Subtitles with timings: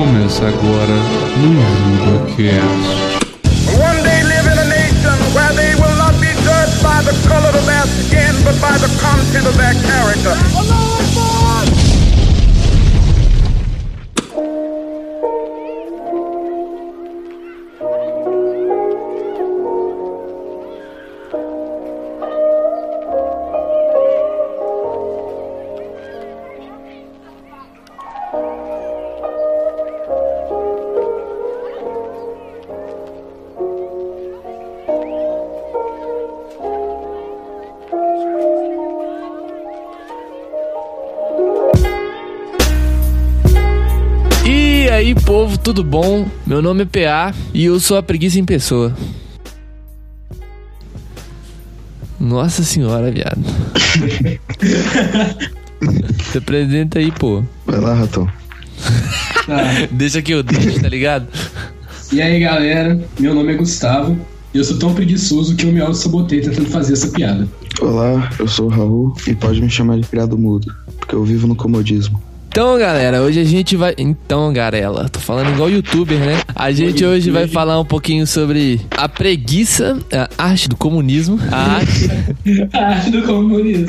[0.00, 0.96] Começa agora
[1.36, 1.60] no
[2.00, 2.88] JudaCast.
[3.76, 7.52] One day live in a nation where they will not be judged by the color
[7.52, 10.32] of their skin, but by the content of their character.
[10.56, 11.09] Oh,
[45.72, 46.26] tudo bom?
[46.44, 48.92] Meu nome é PA e eu sou a preguiça em pessoa.
[52.18, 53.40] Nossa senhora, viado.
[56.28, 57.44] Se apresenta aí, pô.
[57.64, 58.28] Vai lá, Ratão.
[59.92, 61.28] Deixa que eu deixo, tá ligado?
[62.12, 64.18] E aí galera, meu nome é Gustavo
[64.52, 67.48] e eu sou tão preguiçoso que eu me auto-sabotei tentando fazer essa piada.
[67.80, 71.46] Olá, eu sou o Raul e pode me chamar de criado mudo, porque eu vivo
[71.46, 72.20] no comodismo.
[72.52, 73.94] Então, galera, hoje a gente vai.
[73.96, 76.40] Então, garela, tô falando igual youtuber, né?
[76.52, 79.96] A gente hoje vai falar um pouquinho sobre a preguiça,
[80.36, 82.10] a arte do comunismo, a arte,
[82.74, 83.86] A arte do comunismo.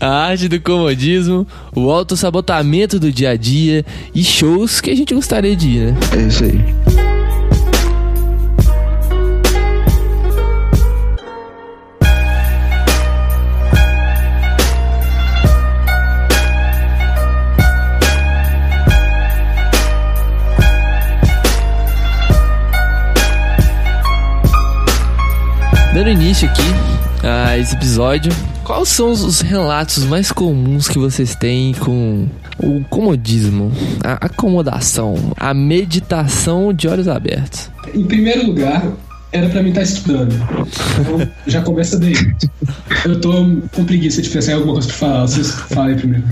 [0.00, 5.14] a arte do comodismo, o autossabotamento do dia a dia e shows que a gente
[5.14, 5.94] gostaria de ir, né?
[6.16, 7.11] É isso aí.
[26.02, 26.62] Dando início aqui
[27.24, 28.32] a esse episódio,
[28.64, 32.26] quais são os- os relatos mais comuns que vocês têm com
[32.58, 33.70] o comodismo,
[34.02, 37.70] a acomodação, a meditação de olhos abertos?
[37.94, 38.84] Em primeiro lugar,
[39.30, 40.32] era pra mim estar estudando.
[40.98, 42.16] Então, já começa daí.
[43.04, 43.32] Eu tô
[43.72, 46.24] com preguiça de pensar em alguma coisa pra falar, vocês falem primeiro.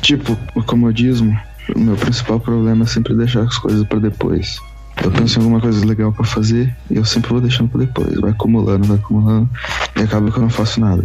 [0.00, 1.38] Tipo, o comodismo,
[1.76, 4.56] o meu principal problema é sempre deixar as coisas pra depois.
[5.04, 8.20] Eu penso em alguma coisa legal pra fazer e eu sempre vou deixando pra depois.
[8.20, 9.50] Vai acumulando, vai acumulando
[9.96, 11.04] e acaba que eu não faço nada.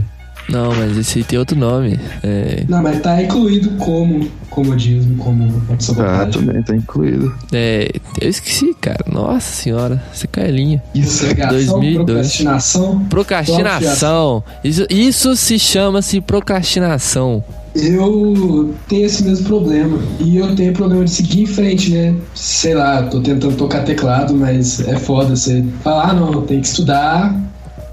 [0.50, 2.00] Não, mas esse aí tem outro nome.
[2.24, 5.62] É, Não, mas tá incluído como comodismo, como
[6.00, 7.34] Ah, também tá incluído.
[7.54, 9.04] é, eu esqueci, cara.
[9.12, 10.84] Nossa senhora, você cai a linha.
[11.04, 12.06] Segregação, 2002.
[12.06, 13.00] procrastinação.
[13.10, 14.44] Procrastinação.
[14.64, 17.44] Isso, isso se chama-se procrastinação.
[17.76, 20.00] Eu tenho esse mesmo problema.
[20.20, 22.16] E eu tenho problema de seguir em frente, né?
[22.34, 26.68] Sei lá, tô tentando tocar teclado, mas é foda você falar, ah, não, tem que
[26.68, 27.36] estudar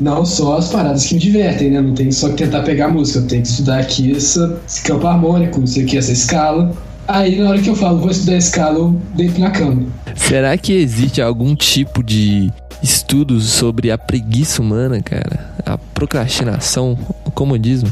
[0.05, 1.81] não só as paradas que me divertem, né?
[1.81, 5.07] Não tem só que tentar pegar música, eu tenho que estudar aqui essa, esse campo
[5.07, 6.73] harmônico, não sei o que, essa escala.
[7.09, 9.87] Aí na hora que eu falo, vou estudar a escala, eu deito na cama.
[10.15, 15.55] Será que existe algum tipo de estudos sobre a preguiça humana, cara?
[15.65, 17.91] A procrastinação, o comodismo?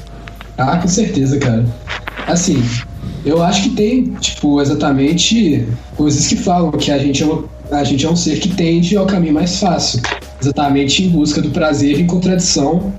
[0.58, 1.64] Ah, com certeza, cara.
[2.26, 2.62] Assim,
[3.24, 7.84] eu acho que tem, tipo, exatamente coisas que falam que a gente é, uma, a
[7.84, 10.02] gente é um ser que tende ao caminho mais fácil.
[10.42, 12.92] Exatamente em busca do prazer em contradição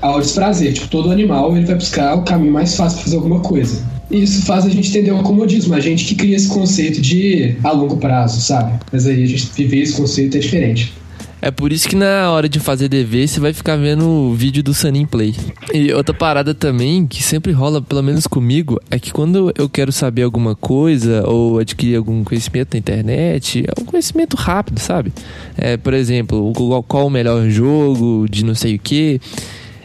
[0.00, 0.72] ao desprazer.
[0.72, 3.82] Tipo, todo animal ele vai buscar o caminho mais fácil pra fazer alguma coisa.
[4.10, 7.56] E isso faz a gente entender o comodismo, a gente que cria esse conceito de
[7.62, 8.78] a longo prazo, sabe?
[8.90, 10.92] Mas aí a gente viver esse conceito é diferente.
[11.40, 14.62] É por isso que na hora de fazer dever você vai ficar vendo o vídeo
[14.62, 15.34] do Sunny Play.
[15.72, 19.92] E outra parada também que sempre rola, pelo menos comigo, é que quando eu quero
[19.92, 25.12] saber alguma coisa ou adquirir algum conhecimento na internet, é um conhecimento rápido, sabe?
[25.56, 26.52] É, por exemplo,
[26.88, 29.20] qual o melhor jogo de não sei o que.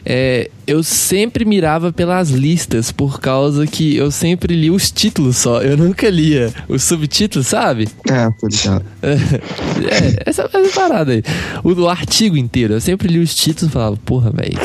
[0.06, 5.62] É, eu sempre mirava pelas listas, por causa que eu sempre li os títulos só.
[5.62, 7.88] Eu nunca lia os subtítulos, sabe?
[8.10, 8.86] É, tô ligado.
[9.84, 11.24] É, essa, essa parada aí.
[11.64, 12.74] O do artigo inteiro.
[12.74, 14.58] Eu sempre li os títulos e falava, porra, velho,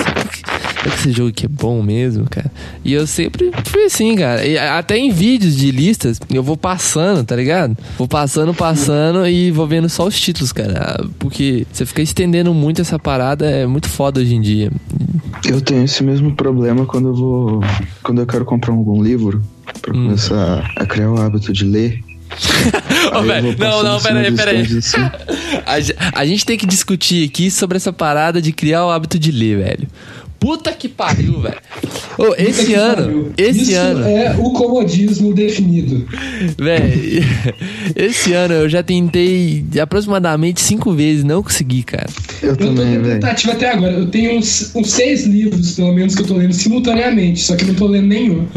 [0.89, 2.51] será que, esse jogo aqui é bom mesmo, cara?
[2.85, 4.45] E eu sempre fui assim, cara.
[4.47, 7.77] E até em vídeos de listas, eu vou passando, tá ligado?
[7.97, 11.05] Vou passando, passando e vou vendo só os títulos, cara.
[11.19, 14.71] Porque você fica estendendo muito essa parada, é muito foda hoje em dia.
[15.47, 17.61] Eu tenho esse mesmo problema quando eu vou.
[18.03, 19.43] Quando eu quero comprar algum livro
[19.83, 20.05] pra Hum.
[20.05, 22.01] começar a criar o hábito de ler.
[23.27, 24.61] Velho, não, não, peraí, peraí.
[24.61, 24.99] assim.
[25.65, 29.31] A, a gente tem que discutir aqui sobre essa parada de criar o hábito de
[29.31, 29.89] ler, velho.
[30.41, 31.57] Puta que pariu, velho.
[32.17, 33.33] Ô, esse ano, pariu.
[33.37, 36.07] esse Isso ano, é o comodismo definido.
[36.57, 37.25] velho,
[37.97, 42.07] esse ano eu já tentei aproximadamente cinco vezes, não consegui, cara.
[42.43, 43.15] Eu Eu tô também, velho.
[43.21, 43.93] tentativa até agora.
[43.95, 47.65] Eu tenho uns, uns seis livros, pelo menos, que eu tô lendo simultaneamente, só que
[47.65, 48.47] eu não tô lendo nenhum.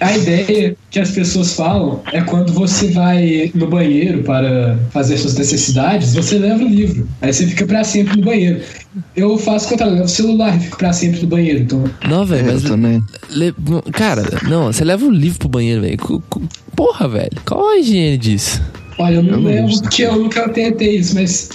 [0.00, 5.36] A ideia que as pessoas falam é quando você vai no banheiro para fazer suas
[5.36, 7.06] necessidades, você leva o livro.
[7.20, 8.62] Aí você fica pra sempre no banheiro.
[9.16, 11.60] Eu faço o contrário, eu levo o celular e fico pra sempre no banheiro.
[11.60, 12.64] Então, Não, velho, É, mas.
[12.64, 13.02] eu também.
[13.30, 13.54] le-
[13.92, 15.98] Cara, não, você leva o livro pro banheiro, velho.
[16.76, 17.30] Porra, velho.
[17.46, 18.60] Qual a higiene disso?
[18.98, 21.48] olha, eu não Eu não porque eu nunca tentei isso, mas,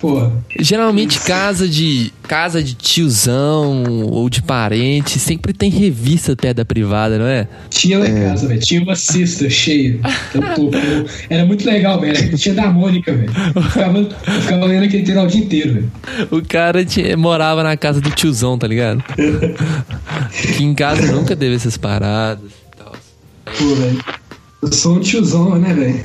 [0.00, 6.64] pô, Geralmente casa de casa de tiozão ou de parente sempre tem revista perto da
[6.64, 7.46] privada, não é?
[7.68, 8.60] tinha lá em casa, velho.
[8.60, 9.98] Tinha uma cesta cheia.
[10.34, 10.70] Então,
[11.28, 12.36] era muito legal, velho.
[12.36, 13.32] Tinha da Mônica, velho.
[13.54, 15.92] Eu ficava, eu ficava lendo aquele tema o dia inteiro, velho.
[16.30, 19.02] O cara tinha- morava na casa do tiozão, tá ligado?
[20.56, 22.92] que em casa nunca teve essas paradas e tal.
[23.58, 24.04] Pô, velho.
[24.62, 26.04] Eu sou um tiozão, né, velho?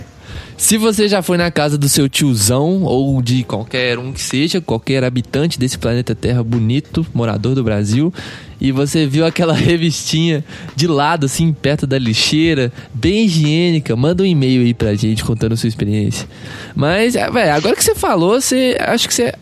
[0.57, 4.61] Se você já foi na casa do seu tiozão ou de qualquer um que seja,
[4.61, 8.13] qualquer habitante desse planeta Terra bonito, morador do Brasil,
[8.59, 10.43] e você viu aquela revistinha
[10.73, 15.57] de lado, assim, perto da lixeira, bem higiênica, manda um e-mail aí pra gente contando
[15.57, 16.27] sua experiência.
[16.73, 19.33] Mas, é, velho, agora que você falou, você acho que você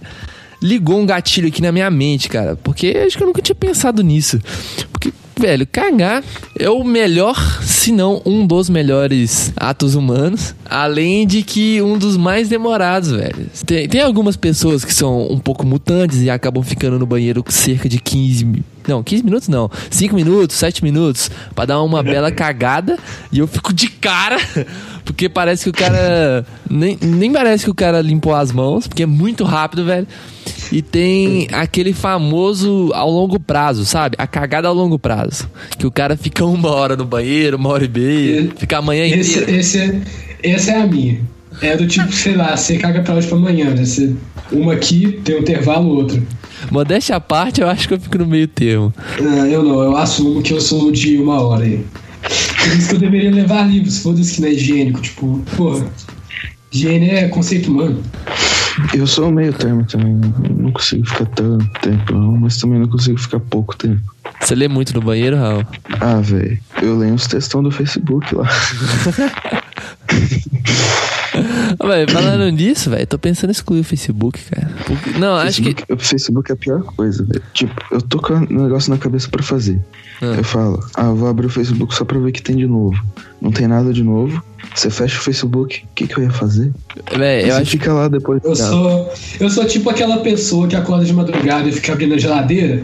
[0.61, 4.01] ligou um gatilho aqui na minha mente, cara, porque acho que eu nunca tinha pensado
[4.01, 4.41] nisso.
[4.91, 6.23] Porque Velho, cagar
[6.59, 10.53] é o melhor, se não um dos melhores atos humanos.
[10.63, 13.47] Além de que um dos mais demorados, velho.
[13.65, 17.89] Tem, tem algumas pessoas que são um pouco mutantes e acabam ficando no banheiro cerca
[17.89, 19.69] de 15 mi- Não, 15 minutos não.
[19.89, 21.31] 5 minutos, 7 minutos.
[21.55, 22.97] Pra dar uma bela cagada.
[23.31, 24.37] E eu fico de cara.
[25.03, 26.45] Porque parece que o cara.
[26.69, 28.87] Nem, nem parece que o cara limpou as mãos.
[28.87, 30.07] Porque é muito rápido, velho.
[30.73, 34.15] E tem aquele famoso ao longo prazo, sabe?
[34.17, 35.47] A cagada ao longo prazo.
[35.77, 39.05] Que o cara fica uma hora no banheiro, uma hora e meia, fica a manhã
[39.05, 39.51] Esse, inteira.
[39.59, 40.01] esse, é-
[40.41, 41.19] essa é a minha.
[41.61, 43.85] É do tipo, sei lá, você caga pra hoje pra amanhã, né?
[43.85, 44.15] Você,
[44.51, 46.19] uma aqui, tem um intervalo, outra.
[46.71, 48.91] Modéstia à parte, eu acho que eu fico no meio termo.
[49.19, 51.85] Ah, eu não, eu assumo que eu sou de uma hora aí.
[52.23, 55.01] Por isso que eu deveria levar livros, foda-se que não é higiênico.
[55.01, 55.85] Tipo, porra,
[56.71, 58.01] higiene é conceito humano.
[58.93, 60.19] Eu sou meio termo também.
[60.57, 64.01] Não consigo ficar tanto tempo, não, mas também não consigo ficar pouco tempo.
[64.39, 65.65] Você lê muito no banheiro, Raul?
[65.99, 66.59] Ah, velho.
[66.81, 68.47] Eu leio uns textão do Facebook lá.
[71.79, 74.69] Ah, véi, falando nisso, velho, tô pensando em excluir o Facebook, cara.
[74.85, 75.69] Porque- não, acho que.
[75.73, 77.41] Facebook, O Facebook é a pior coisa, velho.
[77.53, 79.79] Tipo, eu tô com um negócio na cabeça pra fazer.
[80.21, 80.25] Ah.
[80.37, 82.67] Eu falo, ah, eu vou abrir o Facebook só pra ver o que tem de
[82.67, 82.99] novo.
[83.41, 84.41] Não tem nada de novo.
[84.73, 86.71] Você fecha o Facebook, o que, que eu ia fazer?
[87.15, 88.41] Véi, eu Você acho fica lá depois.
[88.43, 92.17] Eu sou, eu sou tipo aquela pessoa que acorda de madrugada e fica abrindo a
[92.17, 92.83] geladeira.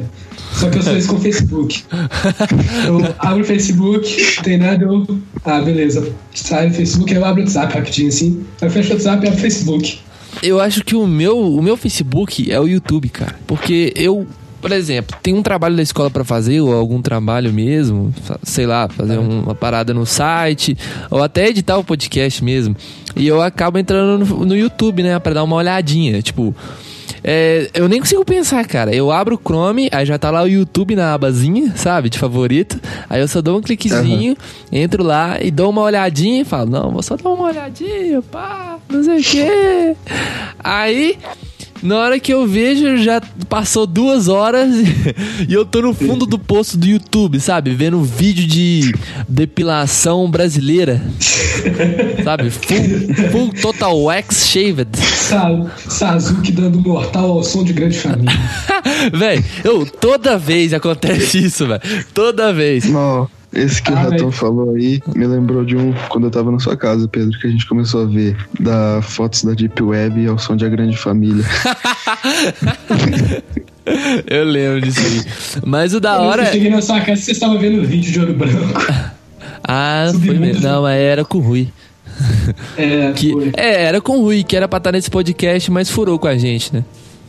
[0.60, 1.84] Só que eu sou isso com o Facebook.
[2.86, 5.20] Eu abro o Facebook, não tem nada, eu.
[5.46, 6.12] Ah, beleza.
[6.34, 8.44] Sai do Facebook, eu abro o WhatsApp rapidinho assim.
[8.62, 10.00] Eu fecho o WhatsApp e abro o Facebook.
[10.44, 13.36] Eu acho que o meu, o meu Facebook é o YouTube, cara.
[13.48, 14.28] Porque eu,
[14.62, 18.14] por exemplo, tem um trabalho da escola pra fazer, ou algum trabalho mesmo,
[18.44, 20.78] sei lá, fazer um- uma parada no site,
[21.10, 22.76] ou até editar o podcast mesmo.
[23.16, 26.22] E eu acabo entrando no, no YouTube, né, pra dar uma olhadinha.
[26.22, 26.56] Tipo,
[27.24, 28.94] é, eu nem consigo pensar, cara.
[28.94, 32.80] Eu abro o Chrome, aí já tá lá o YouTube na abazinha, sabe, de favorito.
[33.10, 34.36] Aí eu só dou um cliquezinho,
[34.72, 38.78] entro lá e dou uma olhadinha e falo, não, vou só dar uma olhadinha, pá,
[38.90, 39.96] não sei o quê.
[40.64, 41.18] Aí,
[41.82, 44.74] na hora que eu vejo, já passou duas horas
[45.48, 47.72] e eu tô no fundo do poço do YouTube, sabe?
[47.72, 48.94] Vendo vídeo de
[49.28, 51.02] depilação brasileira.
[52.24, 52.50] sabe?
[52.50, 54.98] Full, full total wax shaved.
[54.98, 58.34] Sa Sazuki dando mortal ao som de grande família.
[59.14, 61.82] Véi, eu toda vez acontece isso, velho.
[62.14, 62.86] Toda vez.
[62.86, 64.32] Não, esse que o Ah, Ratão velho.
[64.32, 67.50] falou aí me lembrou de um quando eu tava na sua casa, Pedro, que a
[67.50, 71.44] gente começou a ver da fotos da Deep Web ao som de A Grande Família.
[74.28, 75.24] Eu lembro disso aí.
[75.66, 76.44] Mas o da hora.
[76.44, 79.20] Eu cheguei na sua casa e você estava vendo o vídeo de ouro branco.
[79.72, 80.64] Ah, foi mesmo.
[80.64, 81.70] Não, mas era com o Rui.
[82.76, 83.32] É, Que...
[83.32, 83.52] foi.
[83.56, 86.36] É, era com o Rui, que era pra estar nesse podcast, mas furou com a
[86.36, 86.84] gente, né?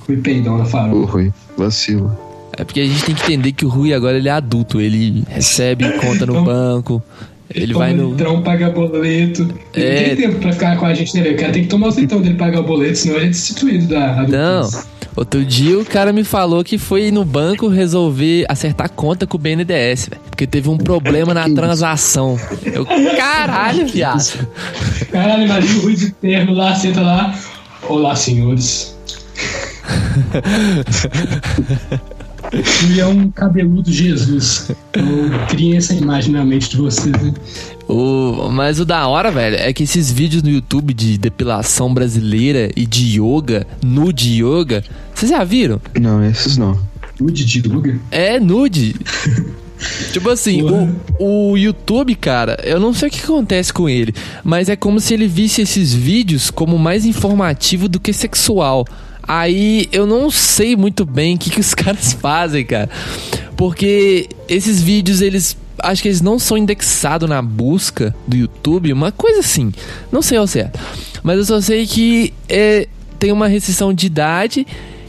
[0.07, 1.13] Fui peidão na Ô, farofa.
[1.13, 2.17] Rui, vacilo.
[2.61, 5.25] É porque a gente tem que entender que o Rui agora ele é adulto, ele
[5.27, 7.03] recebe conta no Então, banco,
[7.55, 8.11] ele vai no.
[8.11, 9.49] Litrão, paga boleto.
[9.73, 10.01] É.
[10.01, 11.23] Não tem tempo pra ficar com a gente, né?
[11.23, 11.37] velho?
[11.37, 13.31] O cara tem que tomar o litrão dele pagar o boleto, senão a gente é
[13.31, 14.69] destituído da Não.
[15.17, 19.41] Outro dia o cara me falou que foi no banco resolver acertar conta com o
[19.41, 20.23] BNDES, velho.
[20.29, 22.39] Porque teve um problema na transação.
[22.63, 22.85] Eu,
[23.17, 24.47] caralho, viado.
[25.11, 27.35] Caralho, imagina o Rui de terno lá, senta lá.
[27.89, 28.95] Olá, senhores.
[32.53, 34.71] E é um cabeludo Jesus.
[34.93, 37.33] Eu criei essa imagem na mente de vocês, né?
[37.89, 42.71] O, mas o da hora, velho, é que esses vídeos no YouTube de depilação brasileira
[42.77, 44.83] e de yoga, nude yoga,
[45.15, 45.81] vocês já viram?
[46.01, 46.79] Não, esses não.
[47.21, 47.99] Nude de Luga?
[48.11, 48.95] É nude.
[50.13, 54.15] Tipo assim, o, o YouTube, cara, eu não sei o que acontece com ele,
[54.45, 58.85] mas é como se ele visse esses vídeos como mais informativo do que sexual.
[59.33, 62.91] Aí eu não sei muito bem o que, que os caras fazem, cara.
[63.57, 65.57] Porque esses vídeos, eles.
[65.79, 69.73] Acho que eles não são indexados na busca do YouTube, uma coisa assim.
[70.11, 70.81] Não sei ao certo.
[71.23, 72.89] Mas eu só sei que é,
[73.21, 74.67] tem uma restrição de idade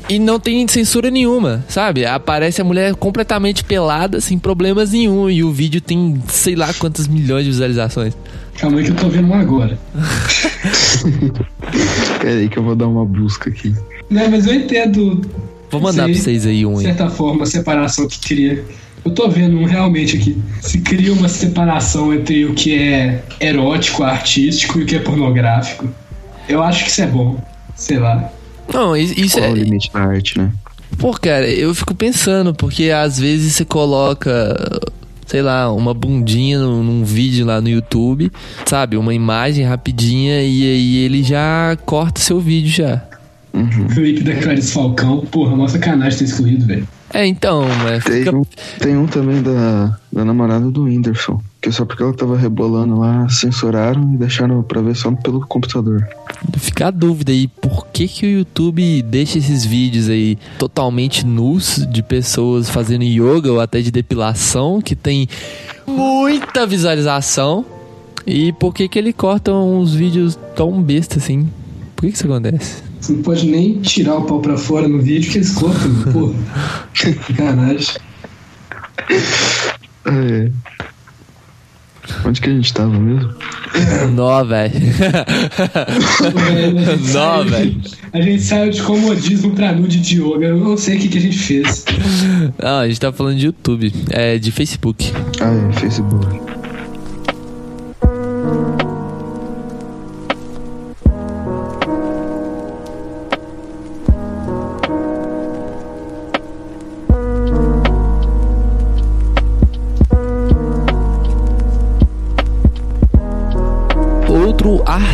[0.07, 2.05] e não tem censura nenhuma, sabe?
[2.05, 5.31] Aparece a mulher completamente pelada, sem problemas nenhum.
[5.31, 8.15] E o vídeo tem sei lá quantas milhões de visualizações.
[8.55, 9.79] Calma aí que eu tô vendo um agora.
[12.21, 13.73] Peraí que eu vou dar uma busca aqui.
[14.11, 15.21] Não, mas eu entendo.
[15.71, 16.85] Vou mandar sei, pra vocês aí um De aí.
[16.87, 18.63] certa forma, a separação que cria.
[19.03, 20.37] Eu tô vendo um realmente aqui.
[20.59, 25.89] Se cria uma separação entre o que é erótico, artístico e o que é pornográfico.
[26.47, 27.41] Eu acho que isso é bom.
[27.73, 28.29] Sei lá.
[28.71, 30.51] Não, isso Qual é o limite da arte, né?
[30.97, 34.55] Pô, cara, eu fico pensando, porque às vezes você coloca,
[35.25, 38.31] sei lá, uma bundinha num, num vídeo lá no YouTube,
[38.65, 38.97] sabe?
[38.97, 43.01] Uma imagem rapidinha e aí ele já corta seu vídeo já.
[43.93, 45.20] Clipe da Clarice Falcão.
[45.25, 46.88] Porra, mó sacanagem ter excluído, velho.
[47.13, 48.36] É, então, mas Tem fica.
[48.36, 48.41] um,
[48.79, 51.41] tem um também da, da namorada do Whindersson.
[51.62, 56.08] Que só porque ela tava rebolando lá, censuraram e deixaram pra ver só pelo computador.
[56.58, 61.86] Fica a dúvida aí, por que, que o YouTube deixa esses vídeos aí totalmente nus
[61.91, 65.27] de pessoas fazendo yoga ou até de depilação, que tem
[65.86, 67.65] muita visualização,
[68.25, 71.48] e por que que ele corta uns vídeos tão besta assim?
[71.96, 72.90] Por que que isso acontece?
[73.01, 76.34] Você não pode nem tirar o pau pra fora no vídeo que eles cortam, porra.
[77.27, 77.96] Sacanagem.
[80.05, 80.51] É.
[82.25, 83.34] Onde que a gente tava mesmo?
[84.13, 84.74] Nó, velho.
[86.34, 87.81] Velho, a gente Nó, saiu de- velho.
[88.13, 90.48] A gente saiu de comodismo pra nude de yoga.
[90.48, 91.86] Eu não sei o que, que a gente fez.
[92.62, 95.12] Não, a gente tá falando de YouTube, é de Facebook.
[95.39, 96.27] Ah, é, Facebook.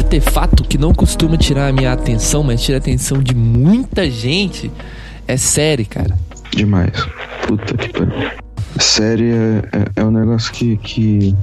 [0.07, 4.71] Artefato que não costuma tirar a minha atenção, mas tira a atenção de muita gente,
[5.27, 6.17] é série, cara.
[6.55, 6.93] Demais.
[7.45, 8.31] Puta que pariu.
[8.79, 11.35] Série é, é, é um negócio que, que.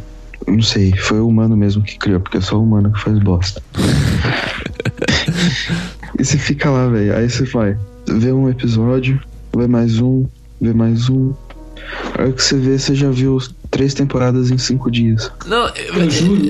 [0.46, 3.18] Não sei, foi o humano mesmo que criou, porque é só o humano que faz
[3.18, 3.62] bosta.
[6.18, 7.14] e você fica lá, velho.
[7.16, 7.76] Aí você vai,
[8.08, 9.20] vê um episódio,
[9.54, 10.24] vê mais um,
[10.58, 11.34] vê mais um.
[12.16, 13.36] A hora que você vê, você já viu
[13.74, 15.30] três temporadas em cinco dias.
[15.46, 16.42] Não, Eu juro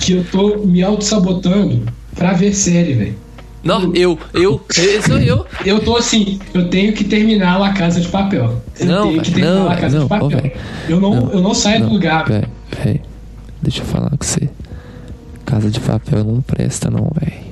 [0.00, 1.82] que eu tô me auto-sabotando
[2.14, 3.14] pra ver série, velho.
[3.62, 5.44] não, eu, eu, esse sou eu.
[5.64, 8.62] Eu tô assim, eu tenho que terminar La Casa de Papel.
[8.80, 10.28] Eu Não, tenho que terminar não, La Casa não, de Papel.
[10.30, 10.52] velho.
[10.88, 12.24] eu, não, Não, eu não saio do lugar.
[12.26, 12.44] Véi,
[12.82, 13.00] véi,
[13.62, 14.48] deixa eu falar com você.
[15.44, 17.45] Casa de papel não presta, não, velho.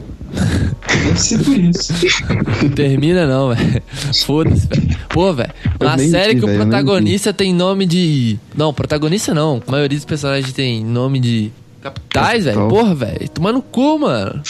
[0.86, 1.92] Deve ser por isso.
[2.74, 3.82] Termina não, velho.
[4.24, 4.98] Foda-se, velho.
[5.08, 5.50] Pô, velho.
[5.80, 8.38] Uma série vi, que o protagonista tem nome de.
[8.56, 9.62] Não, protagonista não.
[9.66, 11.52] A maioria dos personagens tem nome de.
[11.82, 12.68] Capitais, velho.
[12.68, 13.28] Porra, velho.
[13.28, 14.42] Toma no cu, mano.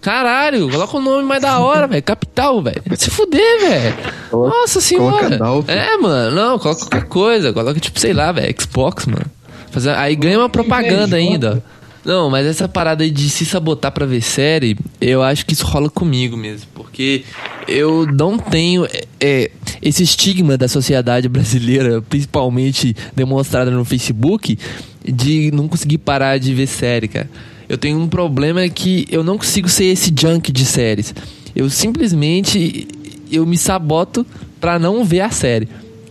[0.00, 2.02] Caralho, coloca um nome mais da hora, velho.
[2.02, 2.82] Capital, velho.
[2.96, 3.94] Se fuder, velho.
[4.32, 5.38] Nossa senhora.
[5.68, 6.34] É, mano.
[6.34, 7.52] Não, coloca qualquer coisa.
[7.52, 8.52] Coloca, tipo, sei lá, velho.
[8.60, 9.26] Xbox, mano.
[9.70, 9.90] Fazer...
[9.94, 11.62] Aí ganha uma propaganda ainda.
[12.04, 15.88] Não, mas essa parada de se sabotar pra ver série, eu acho que isso rola
[15.88, 16.66] comigo mesmo.
[16.74, 17.24] Porque
[17.68, 24.58] eu não tenho é, é, esse estigma da sociedade brasileira, principalmente demonstrada no Facebook,
[25.04, 27.30] de não conseguir parar de ver série, cara.
[27.68, 31.14] Eu tenho um problema que eu não consigo ser esse junk de séries.
[31.54, 32.88] Eu simplesmente
[33.30, 34.26] eu me saboto
[34.60, 35.68] pra não ver a série,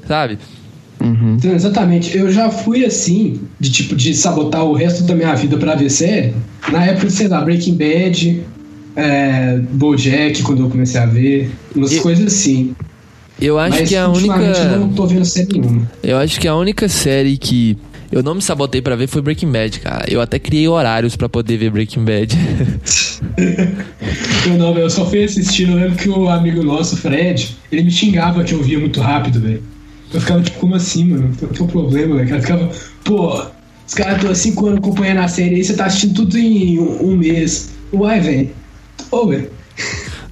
[0.08, 0.40] sabe?
[1.02, 1.36] Uhum.
[1.38, 2.16] Então, exatamente.
[2.16, 5.90] Eu já fui assim, de tipo, de sabotar o resto da minha vida pra ver
[5.90, 6.34] série.
[6.72, 8.42] Na época de, sei lá, Breaking Bad,
[8.96, 12.76] é, Bojack, quando eu comecei a ver, umas coisas assim.
[13.40, 15.92] Eu acho Mas que a única eu não tô vendo série nenhuma.
[16.04, 17.76] Eu acho que a única série que
[18.12, 20.06] eu não me sabotei pra ver foi Breaking Bad, cara.
[20.08, 22.38] Eu até criei horários pra poder ver Breaking Bad.
[24.46, 27.92] Eu não, eu só fui assistir, eu lembro que o amigo nosso, Fred, ele me
[27.92, 29.62] xingava que eu via muito rápido, velho.
[30.14, 31.34] Eu ficava tipo, como assim, mano?
[31.40, 32.36] Qual o problema, velho?
[32.36, 32.70] Eu ficava,
[33.04, 33.44] pô,
[33.88, 36.80] os caras estão há cinco anos acompanhando a série aí, você tá assistindo tudo em
[36.80, 37.70] um, um mês.
[37.94, 38.50] Uai, velho.
[39.10, 39.50] Ô, velho.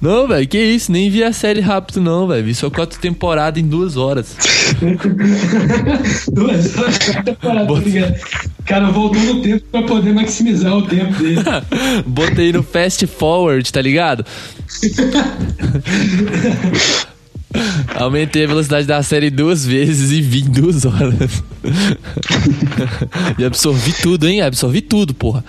[0.00, 0.92] não, velho, que isso?
[0.92, 2.44] Nem vi a série rápido, não, velho.
[2.44, 4.36] Vi só quatro temporadas em duas horas.
[6.32, 8.14] Duas horas de temporada, tá ligado?
[8.58, 11.40] O cara voltou no tempo pra poder maximizar o tempo dele.
[12.06, 14.24] Botei no fast forward, tá ligado?
[17.96, 21.42] Aumentei a velocidade da série duas vezes e vi em duas horas.
[23.38, 24.40] e absorvi tudo, hein?
[24.42, 25.44] Absorvi tudo, porra.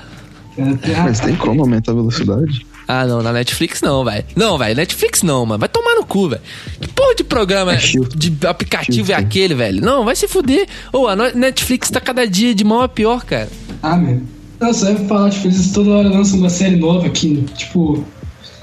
[1.03, 2.65] Mas tem como aumentar a velocidade?
[2.87, 4.25] Ah, não, na Netflix não, velho.
[4.35, 5.59] Não, velho, Netflix não, mano.
[5.59, 6.41] Vai tomar no cu, velho.
[6.81, 9.25] Que porra de programa, É de aplicativo é Filtro.
[9.25, 9.81] aquele, velho?
[9.81, 10.67] Não, vai se fuder.
[10.91, 13.47] Ô, a no- Netflix tá cada dia de mal a pior, cara.
[13.81, 14.21] Ah, meu.
[14.59, 18.03] Nossa, vai falar, tipo, eles toda hora lançam uma série nova que, tipo,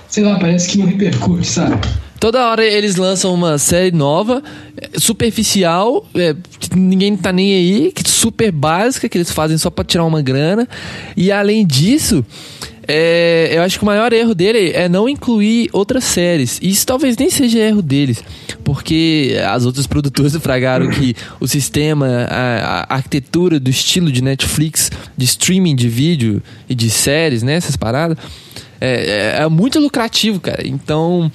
[0.08, 1.76] sei lá, parece que não repercute, sabe?
[2.20, 4.42] Toda hora eles lançam uma série nova,
[4.76, 6.34] é, superficial, é,
[6.74, 10.68] ninguém tá nem aí, super básica, que eles fazem só pra tirar uma grana.
[11.16, 12.26] E além disso,
[12.88, 16.58] é, eu acho que o maior erro dele é não incluir outras séries.
[16.60, 18.24] Isso talvez nem seja erro deles,
[18.64, 24.90] porque as outras produtoras fragaram que o sistema, a, a arquitetura do estilo de Netflix,
[25.16, 28.18] de streaming de vídeo e de séries, né, essas paradas,
[28.80, 30.66] é, é- é muito lucrativo, cara.
[30.66, 31.30] Então,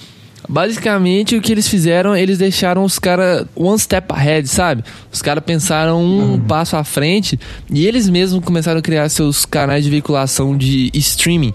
[0.47, 4.83] basicamente o que eles fizeram, eles deixaram os caras one step ahead, sabe?
[5.11, 9.83] Os caras pensaram um passo à frente e eles mesmos começaram a criar seus canais
[9.83, 11.53] de veiculação de streaming.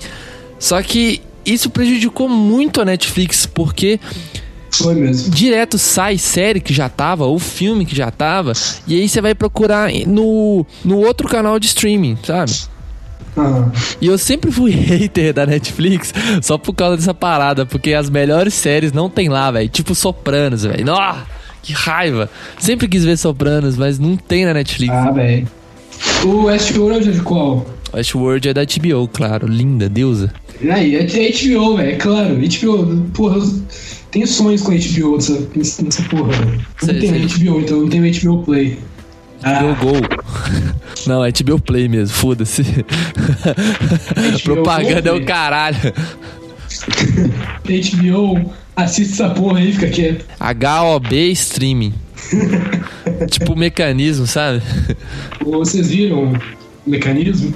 [0.58, 3.98] Só que isso prejudicou muito a Netflix, porque
[4.70, 5.30] Foi mesmo.
[5.30, 8.52] direto sai série que já tava, ou filme que já tava,
[8.86, 12.52] e aí você vai procurar no, no outro canal de streaming, sabe?
[13.36, 13.70] Ah,
[14.00, 18.54] E eu sempre fui hater da Netflix só por causa dessa parada, porque as melhores
[18.54, 19.68] séries não tem lá, velho.
[19.68, 20.84] Tipo Sopranos, velho.
[20.84, 21.14] Nó,
[21.62, 22.28] que raiva.
[22.58, 24.92] Sempre quis ver Sopranos, mas não tem na Netflix.
[24.92, 25.46] ah velho.
[26.24, 27.66] O Westworld é de qual?
[27.94, 29.46] Westworld é da HBO, claro.
[29.46, 30.32] Linda, deusa.
[30.70, 32.34] Aí, é HBO, velho, é claro.
[32.36, 33.40] HBO, porra,
[34.10, 36.32] tenho sonhos com HBO nessa, nessa porra.
[36.80, 38.78] Sei, Não tenho HBO, então não tenho HBO Play.
[39.40, 39.92] HBO Ah, Go.
[41.06, 42.62] Não, é HBO Play mesmo, foda-se.
[44.44, 45.78] Propaganda é o caralho.
[47.64, 50.24] HBO, assiste essa porra aí, fica quieto.
[50.40, 51.94] HOB Streaming.
[53.30, 54.60] tipo mecanismo, sabe?
[55.40, 57.54] Vocês viram o mecanismo?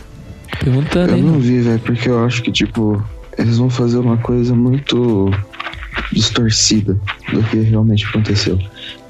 [0.60, 1.22] Perguntando Eu aí.
[1.22, 3.02] não vi, velho, porque eu acho que, tipo,
[3.36, 5.30] eles vão fazer uma coisa muito
[6.12, 6.96] distorcida
[7.32, 8.58] do que realmente aconteceu.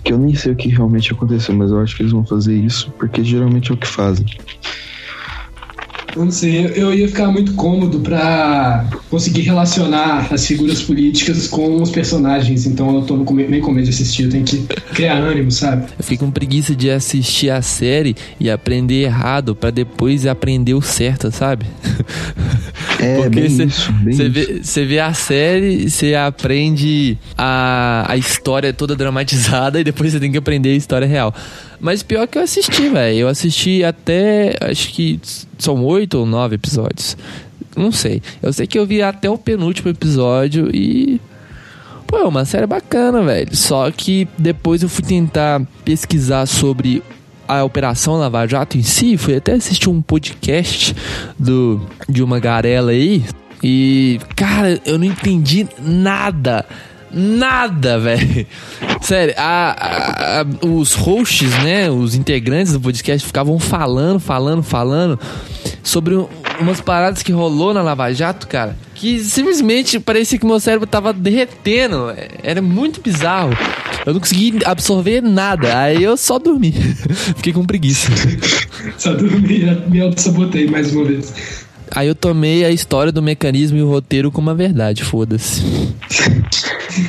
[0.05, 2.55] Que eu nem sei o que realmente aconteceu, mas eu acho que eles vão fazer
[2.55, 4.27] isso porque geralmente é o que fazem.
[6.15, 11.81] Eu não sei, eu, ia ficar muito cômodo pra conseguir relacionar as figuras políticas com
[11.81, 14.59] os personagens, então eu tô meio com medo de assistir, eu tenho que
[14.95, 15.87] criar ânimo, sabe?
[15.99, 20.83] Eu fico com preguiça de assistir a série e aprender errado pra depois aprender o
[20.83, 21.65] certo, sabe?
[23.03, 29.79] É, bem Você vê, cê vê a série, você aprende a, a história toda dramatizada
[29.81, 31.35] e depois você tem que aprender a história real.
[31.81, 33.19] Mas pior que eu assisti, velho.
[33.19, 34.55] Eu assisti até.
[34.61, 35.21] Acho que
[35.59, 37.17] são oito ou nove episódios.
[37.77, 38.23] Não sei.
[38.41, 41.21] Eu sei que eu vi até o penúltimo episódio e.
[42.07, 43.57] Pô, é uma série bacana, velho.
[43.57, 47.03] Só que depois eu fui tentar pesquisar sobre
[47.59, 49.17] a Operação Lava Jato em si.
[49.17, 50.95] Fui até assistir um podcast
[51.39, 53.25] do, de uma garela aí.
[53.63, 56.67] E, cara, eu não entendi nada.
[57.13, 58.47] Nada, velho.
[59.01, 61.91] Sério, a- a- a- os hosts, né?
[61.91, 65.19] Os integrantes do podcast ficavam falando, falando, falando
[65.83, 66.29] sobre um-
[66.61, 68.77] umas paradas que rolou na Lava Jato, cara.
[68.95, 72.15] Que simplesmente parecia que meu cérebro tava derretendo.
[72.43, 73.51] Era muito bizarro.
[74.07, 75.77] Eu não consegui absorver nada.
[75.81, 76.73] Aí eu só dormi.
[77.37, 78.11] Fiquei com preguiça.
[78.99, 81.33] Só dormi, me auto-sabotei mais uma vez.
[81.95, 85.63] Aí eu tomei a história do mecanismo e o roteiro como uma verdade, foda-se.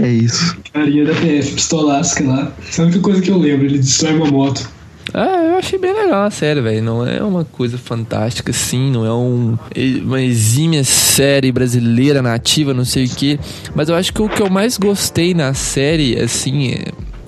[0.01, 0.57] É isso.
[0.73, 2.51] Carinha da PF, pistolasca lá.
[2.67, 4.69] Essa é a única coisa que eu lembro, ele destrói uma moto.
[5.13, 6.81] Ah, eu achei bem legal a série, velho.
[6.81, 9.57] Não é uma coisa fantástica, assim, não é um,
[10.01, 13.39] uma exímia série brasileira nativa, não sei o quê.
[13.75, 16.75] Mas eu acho que o que eu mais gostei na série, assim,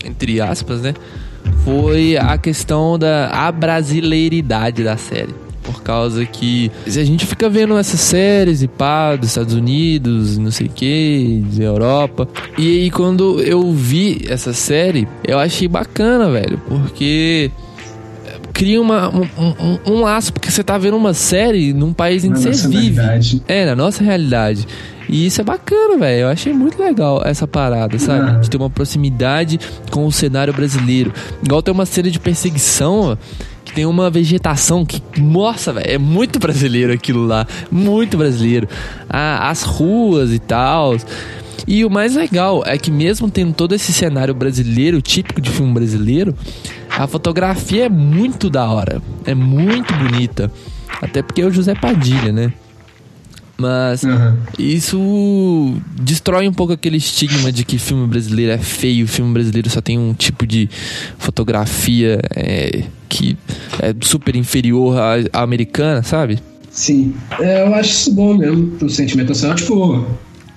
[0.03, 0.93] entre aspas, né?
[1.63, 5.44] Foi a questão da abrasileiridade da série.
[5.65, 10.37] Por causa que se a gente fica vendo essas séries e pá, dos Estados Unidos,
[10.37, 12.27] não sei o que, da Europa.
[12.57, 16.59] E aí quando eu vi essa série, eu achei bacana, velho.
[16.67, 17.49] Porque
[18.53, 22.29] cria uma, um, um, um laço, porque você tá vendo uma série num país em
[22.29, 22.95] que Na você nossa vive.
[23.01, 23.43] realidade.
[23.47, 24.67] É, na nossa realidade.
[25.09, 26.21] E isso é bacana, velho.
[26.21, 28.29] Eu achei muito legal essa parada, sabe?
[28.29, 28.39] Ah.
[28.39, 29.59] De ter uma proximidade
[29.91, 31.11] com o cenário brasileiro.
[31.43, 33.17] Igual tem uma cena de perseguição, ó,
[33.65, 37.45] que tem uma vegetação que, nossa, velho, é muito brasileiro aquilo lá.
[37.71, 38.69] Muito brasileiro.
[39.09, 40.95] Ah, as ruas e tal.
[41.67, 45.73] E o mais legal é que mesmo tendo todo esse cenário brasileiro, típico de filme
[45.73, 46.35] brasileiro,
[46.89, 49.01] a fotografia é muito da hora.
[49.25, 50.51] É muito bonita.
[51.01, 52.53] Até porque é o José Padilha, né?
[53.57, 54.37] Mas Aham.
[54.59, 59.79] isso destrói um pouco aquele estigma de que filme brasileiro é feio, filme brasileiro só
[59.79, 60.69] tem um tipo de
[61.17, 63.37] fotografia é, que
[63.81, 66.39] é super inferior à, à americana, sabe?
[66.69, 69.55] Sim, é, eu acho isso bom mesmo pro sentimento nacional.
[69.55, 70.05] Tipo,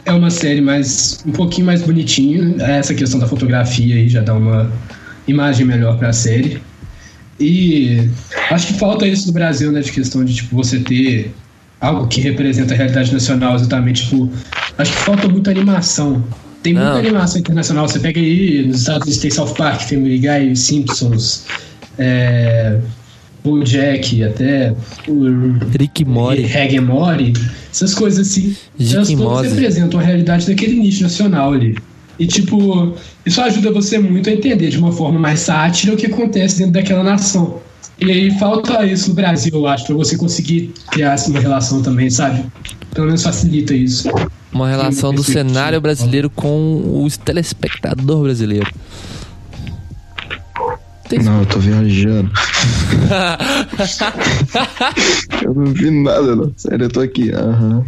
[0.05, 2.57] é uma série mais um pouquinho mais bonitinha.
[2.61, 4.73] Essa questão da fotografia aí já dá uma
[5.29, 6.61] imagem melhor pra série.
[7.39, 8.09] E
[8.51, 9.81] acho que falta isso no Brasil, né?
[9.81, 11.33] De questão de tipo, você ter
[11.81, 14.05] algo que representa a realidade nacional exatamente.
[14.05, 14.31] Tipo,
[14.77, 16.23] acho que falta muita animação.
[16.63, 16.99] Tem muita Não.
[16.99, 17.89] animação internacional.
[17.89, 21.45] Você pega aí nos Estados Unidos tem South Park, Family Guy, Simpsons,
[21.99, 22.79] é,
[23.65, 24.75] Jack, até
[25.07, 26.43] o Rick Mori.
[26.43, 27.33] Reggae Mori,
[27.71, 28.55] essas coisas assim.
[28.79, 31.77] Elas todas representam a realidade daquele nicho nacional ali.
[32.19, 36.07] E, tipo, isso ajuda você muito a entender de uma forma mais sátira o que
[36.07, 37.61] acontece dentro daquela nação.
[38.01, 41.83] E aí falta isso no Brasil, eu acho, pra você conseguir criar assim, uma relação
[41.83, 42.45] também, sabe?
[42.95, 44.09] Pelo menos facilita isso.
[44.53, 48.71] Uma relação do cenário brasileiro com o telespectador brasileiro.
[51.09, 52.31] Tem- Não, eu tô viajando.
[55.43, 56.53] eu não vi nada, não.
[56.57, 57.33] Sério, eu tô aqui.
[57.33, 57.83] Aham.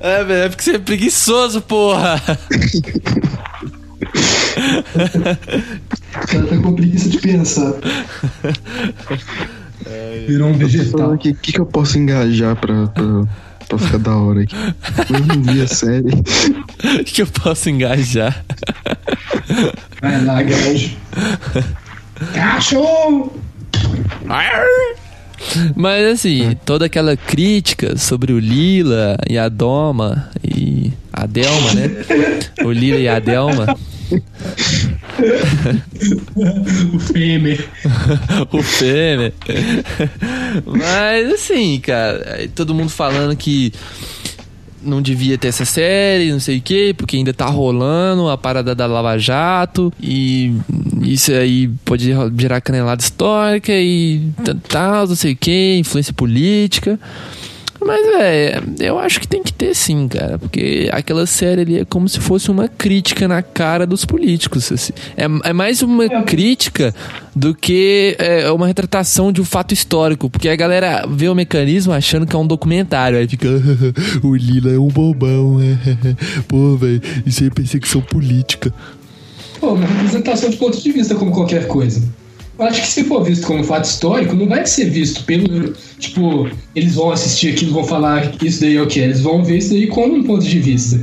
[0.00, 2.20] É, velho, é porque você é preguiçoso, porra.
[6.22, 7.74] O cara tá com preguiça de pensar.
[10.26, 11.12] Virou um vegetal.
[11.12, 13.04] aqui, o que, que eu posso engajar pra, pra,
[13.68, 14.54] pra ficar da hora aqui?
[15.10, 16.10] Eu não vi a série.
[17.04, 18.44] que eu posso engajar.
[20.00, 20.96] Vai lá, gajo.
[22.34, 23.32] Cachorro!
[25.74, 31.90] Mas assim, toda aquela crítica sobre o Lila e a Doma e a Delma, né?
[32.64, 33.76] O Lila e a Delma,
[36.94, 37.68] O Femer.
[38.50, 39.32] o Fêmea.
[40.66, 43.72] Mas assim, cara, todo mundo falando que
[44.82, 48.74] não devia ter essa série, não sei o quê, porque ainda tá rolando a parada
[48.74, 50.54] da Lava Jato e
[51.02, 54.22] isso aí pode gerar canelada histórica e
[54.68, 56.98] tal, não sei o quê, influência política.
[57.84, 61.84] Mas, é, eu acho que tem que ter sim, cara, porque aquela série ali é
[61.84, 64.70] como se fosse uma crítica na cara dos políticos.
[64.70, 64.92] assim.
[65.16, 66.94] É, é mais uma crítica
[67.34, 71.92] do que é, uma retratação de um fato histórico, porque a galera vê o mecanismo
[71.92, 73.48] achando que é um documentário, aí fica,
[74.22, 75.58] o Lila é um bobão,
[76.46, 78.72] pô, velho, isso aí é perseguição política.
[79.60, 82.02] Pô, uma representação de ponto de vista, como qualquer coisa.
[82.58, 85.72] Eu acho que se for visto como fato histórico, não vai ser visto pelo.
[85.98, 89.04] Tipo, eles vão assistir aquilo, vão falar isso daí é o que é.
[89.04, 91.00] Eles vão ver isso daí como um ponto de vista.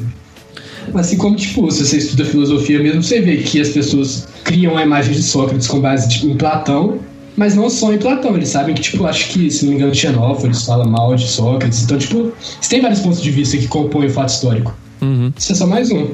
[0.93, 4.83] Assim como, tipo, se você estuda filosofia mesmo, você vê que as pessoas criam a
[4.83, 6.99] imagem de Sócrates com base tipo, em Platão,
[7.35, 8.35] mas não só em Platão.
[8.35, 11.83] Eles sabem que, tipo, acho que, se não me engano, Xenóforos fala mal de Sócrates.
[11.83, 14.75] Então, tipo, você tem vários pontos de vista que compõem o fato histórico.
[15.01, 15.31] Uhum.
[15.38, 16.09] Isso é só mais um.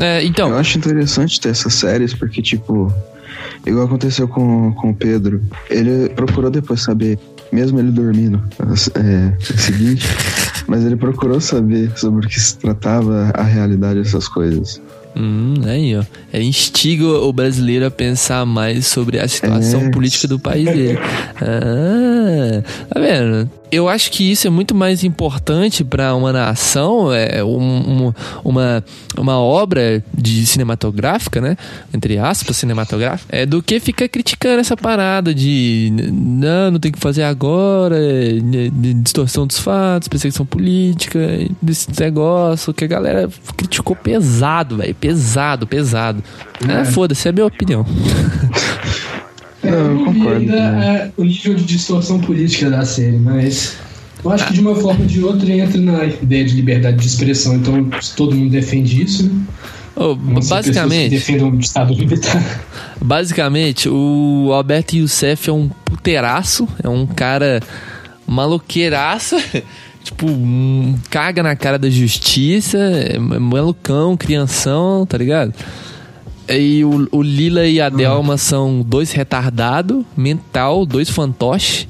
[0.00, 2.92] É, Eu então, acho interessante ter essas séries, porque, tipo,
[3.66, 7.18] igual aconteceu com, com o Pedro, ele procurou depois saber,
[7.52, 8.42] mesmo ele dormindo,
[8.94, 10.06] é, é o seguinte,
[10.66, 14.80] mas ele procurou saber sobre o que se tratava a realidade dessas coisas.
[15.16, 16.02] Hum, aí, ó.
[16.32, 19.90] Ele instiga o brasileiro a pensar mais sobre a situação É.
[19.90, 20.98] política do país dele.
[21.40, 23.48] Ah, tá vendo?
[23.74, 28.12] Eu acho que isso é muito mais importante para uma nação, é um- um-
[28.44, 28.84] uma,
[29.18, 31.56] uma obra de cinematográfica, né?
[31.92, 36.98] Entre aspas, cinematográfica, é do que ficar criticando essa parada de não, não tem que
[36.98, 41.18] fazer agora, é, de- de distorção dos fatos, perseguição política,
[41.60, 44.94] desse negócio que a galera criticou pesado, velho.
[44.94, 46.22] Pesado, pesado.
[46.68, 47.84] Ah, foda-se, é a minha opinião.
[49.76, 50.88] Não, eu não vi concordo ainda também.
[50.88, 53.76] é, o nível de distorção política da série, mas
[54.24, 57.06] eu acho que de uma forma ou de outra entra na ideia de liberdade de
[57.06, 57.56] expressão.
[57.56, 59.32] Então, se todo mundo defende isso, né?
[59.94, 62.42] Que basicamente, o Estado militar.
[63.00, 67.60] basicamente, o Alberto Youssef é um puteraço, é um cara
[68.26, 69.36] maloqueiraça,
[70.02, 75.54] tipo, um caga na cara da justiça, é malucão, crianção, tá ligado?
[76.48, 81.86] E o, o Lila e a Delma são dois retardados, mental, dois fantoches.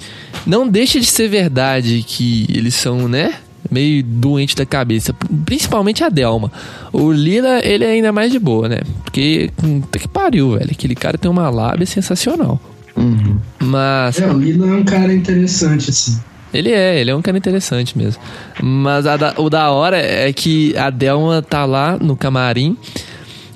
[0.47, 3.35] Não deixa de ser verdade que eles são, né?
[3.71, 5.15] Meio doente da cabeça.
[5.45, 6.53] Principalmente a Delma.
[6.93, 8.81] O Lila, ele é ainda mais de boa, né?
[9.03, 10.71] Porque, hum, puta que pariu, velho.
[10.71, 12.61] Aquele cara tem uma lábia sensacional.
[12.97, 13.39] Uhum.
[13.59, 14.21] Mas.
[14.21, 16.21] É, o Lila é um cara interessante, assim.
[16.53, 18.23] Ele é, ele é um cara interessante mesmo.
[18.63, 22.77] Mas a da- o da hora é que a Delma tá lá no camarim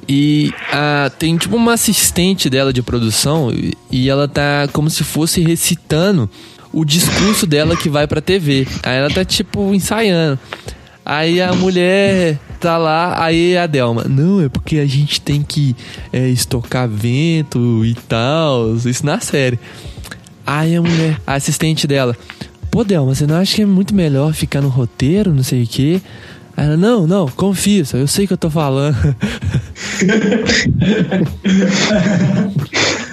[0.08, 3.52] e ah, tem tipo uma assistente dela de produção
[3.90, 6.30] e ela tá como se fosse recitando
[6.72, 8.66] o discurso dela que vai pra TV.
[8.82, 10.38] Aí ela tá, tipo, ensaiando.
[11.04, 15.74] Aí a mulher tá lá, aí a Delma, não, é porque a gente tem que
[16.12, 19.58] é, estocar vento e tal, isso na série.
[20.46, 22.14] Aí a mulher, a assistente dela,
[22.70, 25.66] pô, Delma, você não acha que é muito melhor ficar no roteiro, não sei o
[25.66, 26.02] quê?
[26.58, 28.96] Aí ela, não, não, confia, só, eu sei que eu tô falando.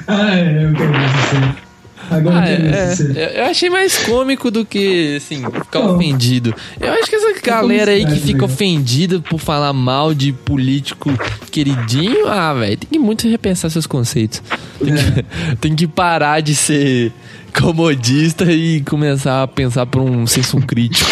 [0.08, 1.66] Ah, é, eu quero isso.
[2.12, 5.96] Agora Ah, é, é, eu achei mais cômico do que, assim, ficar Não.
[5.96, 6.54] ofendido.
[6.80, 11.12] Eu acho que essa galera aí que fica ofendida por falar mal de político
[11.52, 14.42] queridinho, ah, velho, tem que muito repensar seus conceitos.
[14.80, 15.26] Tem que,
[15.62, 17.12] tem que parar de ser
[17.60, 21.10] comodista e começar a pensar por um senso crítico.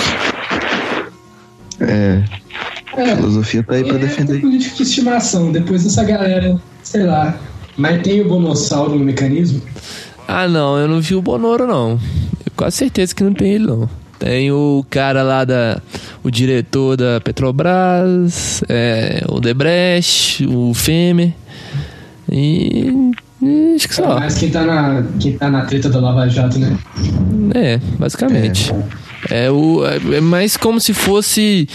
[1.88, 2.24] É,
[2.96, 4.34] É, a filosofia tá aí pra é, defender.
[4.34, 5.52] tem político de estimação.
[5.52, 7.38] Depois dessa galera, sei lá.
[7.78, 9.62] Mas tem o Bonossauro no mecanismo?
[10.28, 11.92] Ah, não, eu não vi o Bonoro, não.
[12.46, 13.90] Eu quase certeza que não tem ele, não.
[14.20, 15.82] Tem o cara lá da.
[16.24, 21.34] O diretor da Petrobras, é, o Debrecht, o Femer.
[22.32, 23.12] E.
[23.42, 24.20] e acho que só.
[24.20, 26.78] Mas quem tá, na, quem tá na treta da Lava Jato, né?
[27.54, 28.72] É, basicamente.
[28.72, 28.84] É,
[29.52, 31.68] o, é mais como se fosse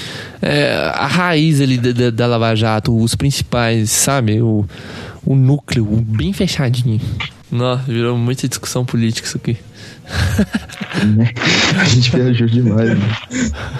[0.42, 4.40] é, a raiz ali da, da, da Lava Jato, os principais, sabe?
[4.42, 4.66] O,
[5.24, 7.00] o núcleo, o bem fechadinho.
[7.50, 9.56] Nossa, virou muita discussão política isso aqui.
[11.16, 11.32] né?
[11.80, 13.16] A gente viajou demais, né?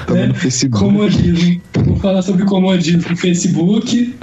[0.06, 0.84] Tamo no Facebook.
[0.84, 1.60] Comodismo.
[1.74, 4.14] Vamos falar sobre comodismo no Facebook,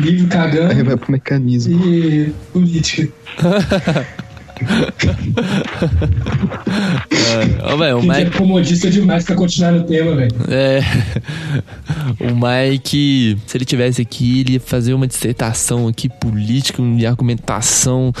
[0.00, 1.84] livro Aí cagando vai pro mecanismo.
[1.86, 3.08] e política.
[7.64, 8.36] Ó, velho, o Quem é Mike.
[8.36, 10.34] comodista demais pra continuar no tema, velho.
[10.48, 10.80] É.
[12.20, 18.12] O Mike, se ele tivesse aqui, ele ia fazer uma dissertação aqui política, de argumentação,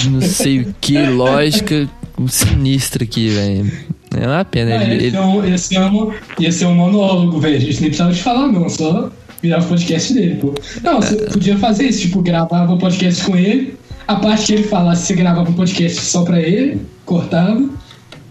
[0.00, 1.88] de não sei o que, lógica
[2.28, 3.70] sinistra aqui, velho.
[4.16, 4.78] É uma pena.
[4.78, 7.56] Ah, Ele, ia, ele- ser um, ia, ser um, ia ser um monólogo, velho.
[7.56, 8.68] A gente nem precisava de falar, não.
[8.68, 9.10] Só
[9.42, 10.54] virar o podcast dele, pô.
[10.82, 13.74] Não, você podia fazer isso, tipo, gravava o podcast com ele.
[14.06, 17.62] A parte que ele falasse, você gravava um podcast só pra ele, cortava.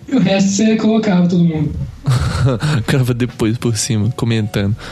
[0.08, 1.72] E o resto você colocava todo mundo.
[2.88, 4.76] grava depois por cima, comentando.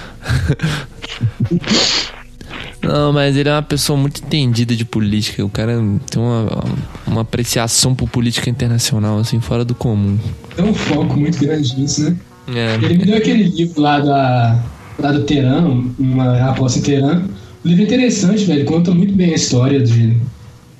[2.81, 5.45] Não, mas ele é uma pessoa muito entendida de política.
[5.45, 5.73] O cara
[6.09, 6.63] tem uma,
[7.05, 10.17] uma apreciação por política internacional, assim, fora do comum.
[10.55, 12.17] Tem um foco muito grande nisso, né?
[12.47, 12.75] É.
[12.83, 14.59] Ele me deu aquele livro lá, da,
[14.97, 17.25] lá do Teran, uma aposta em Teran.
[17.63, 18.65] O livro é interessante, velho.
[18.65, 20.17] Conta muito bem a história de,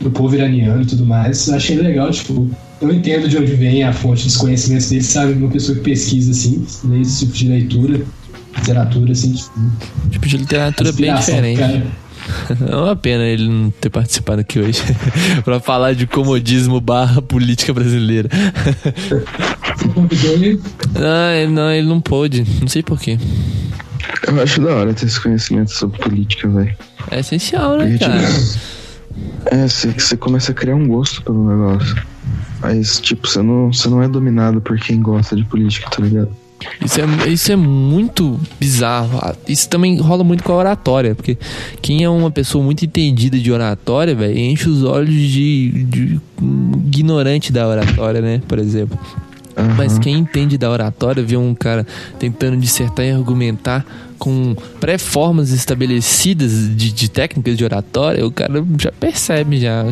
[0.01, 1.47] do povo iraniano e tudo mais.
[1.47, 2.49] Eu achei legal, tipo,
[2.81, 5.33] eu entendo de onde vem a fonte dos conhecimentos dele, sabe?
[5.33, 8.01] Uma pessoa que pesquisa, assim, lê esse tipo de leitura,
[8.57, 9.51] literatura, assim, tipo.
[10.09, 11.59] Tipo de literatura bem diferente.
[11.59, 11.83] cara.
[12.69, 14.81] É uma pena ele não ter participado aqui hoje
[15.43, 18.29] pra falar de comodismo barra política brasileira.
[19.75, 20.61] Você convidou ele.
[20.93, 22.45] Não, ele não, ele não pôde.
[22.61, 23.17] Não sei porquê.
[24.27, 26.75] Eu acho da hora ter esse conhecimento sobre política, velho.
[27.09, 28.21] É essencial, né, tipo, cara?
[29.45, 31.95] É, você, começa a criar um gosto pelo negócio.
[32.61, 36.29] Mas, tipo, você não, não é dominado por quem gosta de política, tá ligado?
[36.83, 39.19] Isso é, isso é muito bizarro.
[39.21, 41.37] Ah, Isso também rola muito com a oratória, porque
[41.81, 46.71] quem é uma pessoa muito entendida de oratória, velho, enche os olhos de, de um
[46.85, 48.41] ignorante da oratória, né?
[48.47, 48.97] Por exemplo.
[49.55, 49.75] Aham.
[49.77, 51.85] Mas quem entende da oratória, vê um cara
[52.19, 53.85] tentando dissertar e argumentar
[54.17, 59.85] com pré-formas estabelecidas de, de técnicas de oratória, o cara já percebe já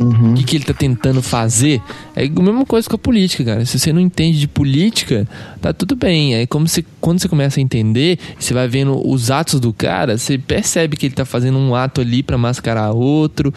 [0.00, 0.32] Uhum.
[0.32, 1.78] o que, que ele tá tentando fazer.
[2.16, 3.66] É a mesma coisa com a política, cara.
[3.66, 5.28] Se você não entende de política,
[5.60, 6.36] tá tudo bem.
[6.36, 10.16] É como se quando você começa a entender, você vai vendo os atos do cara,
[10.16, 13.52] você percebe que ele tá fazendo um ato ali pra mascarar outro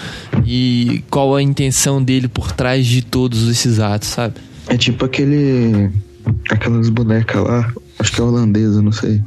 [0.45, 4.33] e qual a intenção dele por trás de todos esses atos, sabe?
[4.67, 5.89] É tipo aquele.
[6.49, 7.71] Aquelas bonecas lá.
[7.99, 9.21] Acho que é holandesa, não sei.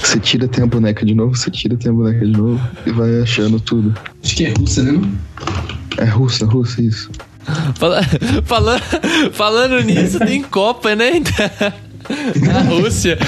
[0.00, 2.90] Você tira, tem a boneca de novo, você tira, tem a boneca de novo e
[2.90, 3.94] vai achando tudo.
[4.22, 4.92] Acho que é russa, né?
[4.92, 5.10] não?
[5.98, 7.10] É russa, russa, isso.
[7.76, 8.02] Fala-
[8.44, 8.82] falando,
[9.32, 11.12] falando nisso, tem Copa, né?
[12.42, 13.18] Na Rússia.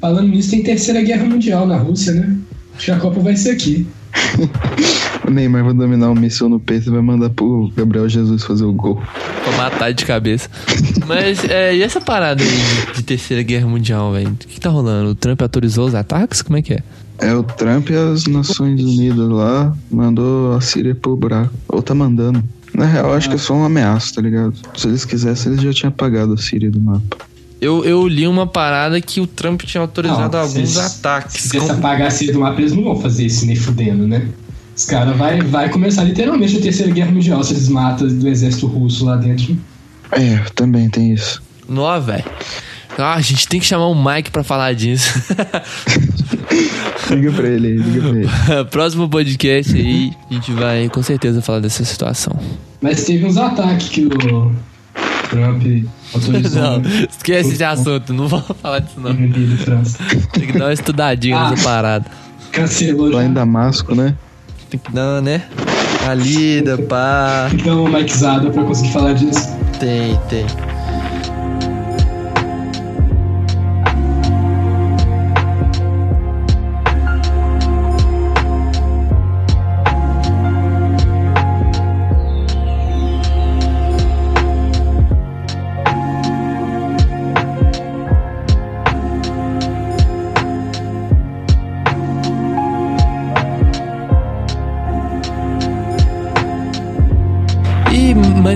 [0.00, 2.36] Falando nisso, tem Terceira Guerra Mundial na Rússia, né?
[2.76, 3.86] Acho que a Copa vai ser aqui.
[5.26, 8.64] O Neymar vai dominar um míssil no peito e vai mandar pro Gabriel Jesus fazer
[8.64, 9.02] o gol.
[9.44, 10.48] Pra matar de cabeça.
[11.06, 14.30] Mas, é, e essa parada aí de, de terceira guerra mundial, velho?
[14.30, 15.10] O que, que tá rolando?
[15.10, 16.40] O Trump autorizou os ataques?
[16.40, 16.82] Como é que é?
[17.18, 21.52] É o Trump e as Nações Unidas lá mandou a Síria pro buraco.
[21.68, 22.42] Ou tá mandando.
[22.72, 24.54] Na real, acho que é só uma ameaça, tá ligado?
[24.76, 27.18] Se eles quisessem, eles já tinham apagado a Síria do mapa.
[27.60, 31.42] Eu, eu li uma parada que o Trump tinha autorizado Não, alguns se- ataques.
[31.42, 34.28] Se Como- apagar cedo do mapa, eles não vão fazer isso nem fudendo, né?
[34.76, 38.66] Os caras vai, vai começar literalmente a Terceira Guerra Mundial se eles matam do exército
[38.68, 39.56] russo lá dentro.
[40.12, 41.42] É, também tem isso.
[41.68, 42.24] Nó, velho.
[42.96, 45.12] Ah, a gente tem que chamar o Mike pra falar disso.
[47.10, 48.64] Liga pra ele aí, liga pra ele.
[48.70, 52.38] Próximo podcast aí, a gente vai com certeza falar dessa situação.
[52.80, 54.52] Mas teve uns ataques que o
[55.30, 55.62] Trump
[56.14, 56.62] autorizou.
[56.80, 59.14] Não, esquece esse assunto, não vamos falar disso não.
[59.14, 61.50] Tem que dar uma estudadinha Ah.
[61.50, 62.06] nessa parada.
[62.52, 63.28] Cancelou Lá já.
[63.28, 64.14] em Damasco, né?
[64.70, 65.42] Tem que dar, né?
[66.06, 67.46] A lida, pá.
[67.50, 69.48] Tem que dar uma micizada pra conseguir falar disso.
[69.78, 70.46] Tem, tem.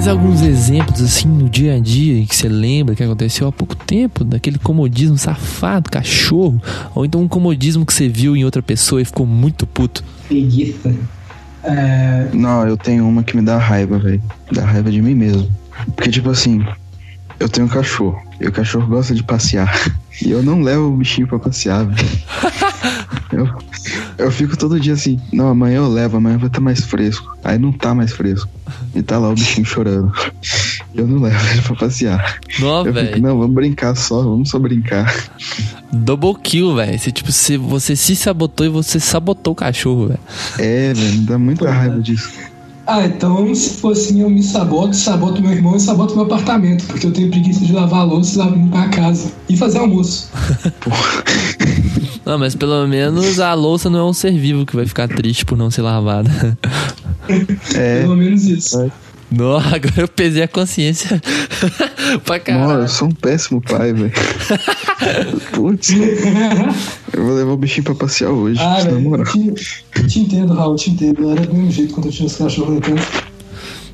[0.02, 3.76] Mais alguns exemplos, assim, no dia a dia que você lembra que aconteceu há pouco
[3.76, 6.60] tempo, daquele comodismo safado, cachorro,
[6.92, 10.02] ou então um comodismo que você viu em outra pessoa e ficou muito puto.
[10.26, 10.92] Preguiça.
[11.62, 14.20] É, Não, eu tenho uma que me dá raiva, velho.
[14.50, 15.48] Dá raiva de mim mesmo.
[15.94, 16.66] Porque, tipo assim,
[17.38, 18.20] eu tenho um cachorro.
[18.40, 19.72] E o cachorro gosta de passear.
[20.20, 22.08] E eu não levo o bichinho pra passear, velho.
[23.32, 23.48] Eu,
[24.18, 27.36] eu fico todo dia assim, não, amanhã eu levo, amanhã vai estar mais fresco.
[27.42, 28.48] Aí não tá mais fresco.
[28.94, 30.12] E tá lá o bichinho chorando.
[30.94, 32.40] Eu não levo ele pra passear.
[32.84, 33.22] Fico, velho.
[33.22, 35.12] não, vamos brincar só, vamos só brincar.
[35.92, 36.98] Double kill, velho.
[36.98, 40.20] Você, tipo, você, você se sabotou e você sabotou o cachorro, velho.
[40.58, 42.30] É, velho, me dá muita raiva disso.
[42.86, 46.84] Ah, então se fosse assim, eu me saboto, saboto meu irmão e saboto meu apartamento,
[46.86, 50.28] porque eu tenho preguiça de lavar a louça, lavar a casa e fazer almoço.
[52.24, 55.44] Não, mas pelo menos a louça não é um ser vivo que vai ficar triste
[55.44, 56.56] por não ser lavada.
[57.74, 58.90] É, Pelo menos isso.
[59.34, 61.20] Não, agora eu pesei a consciência
[62.24, 62.88] pra Nossa, eu caralho.
[62.88, 64.12] sou um péssimo pai, velho.
[65.52, 65.90] Putz.
[67.12, 69.24] Eu vou levar o bichinho pra passear hoje, Ah, na eu moral.
[69.26, 69.52] te,
[69.96, 71.30] eu te entendo, Raul, eu te entendo.
[71.30, 73.02] Era do mesmo jeito quando eu tinha os cachorros no canto.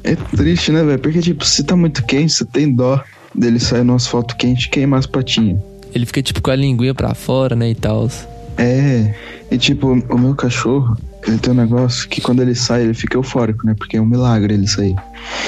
[0.04, 0.98] É triste, né, velho?
[0.98, 3.02] Porque, tipo, se tá muito quente, você tem dó
[3.34, 5.58] dele sair no asfalto quente e queimar as patinhas.
[5.94, 8.08] Ele fica tipo com a linguinha pra fora, né, e tal.
[8.56, 9.14] É,
[9.50, 10.96] e tipo, o meu cachorro,
[11.28, 13.74] ele tem um negócio que quando ele sai, ele fica eufórico, né?
[13.76, 14.96] Porque é um milagre ele sair.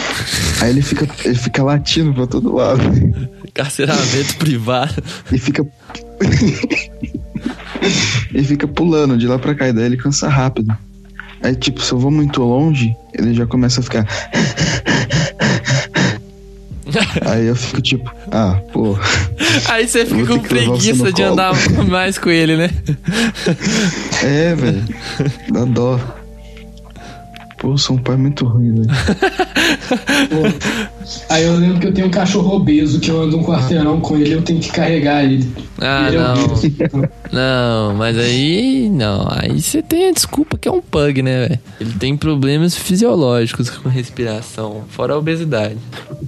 [0.61, 2.83] Aí ele fica, ele fica latindo pra todo lado.
[3.55, 5.03] Carceramento privado.
[5.33, 5.67] E fica.
[8.35, 10.77] e fica pulando de lá pra cá, e daí ele cansa rápido.
[11.43, 14.07] Aí, tipo, se eu vou muito longe, ele já começa a ficar.
[17.27, 18.99] Aí eu fico tipo, ah, pô.
[19.69, 21.33] Aí você fica com preguiça de colo.
[21.33, 21.55] andar
[21.89, 22.71] mais com ele, né?
[24.23, 24.85] É, velho.
[25.51, 26.01] Dá dó.
[27.61, 28.89] Pô, eu sou um pai muito ruim, velho.
[31.29, 34.17] Aí eu lembro que eu tenho um cachorro obeso que eu ando um quarteirão com
[34.17, 35.47] ele eu tenho que carregar ele.
[35.79, 36.45] Ah, ele é não.
[36.45, 36.73] obeso.
[37.31, 38.89] Não, mas aí.
[38.91, 41.61] Não, aí você tem a desculpa que é um pug, né, velho?
[41.81, 45.77] Ele tem problemas fisiológicos com respiração, fora a obesidade.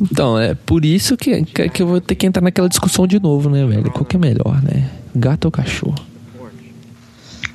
[0.00, 3.18] Então, é por isso que, que, que eu vou ter que entrar naquela discussão de
[3.18, 3.90] novo, né, velho?
[3.90, 4.90] Qual que é melhor, né?
[5.16, 5.96] Gato ou cachorro?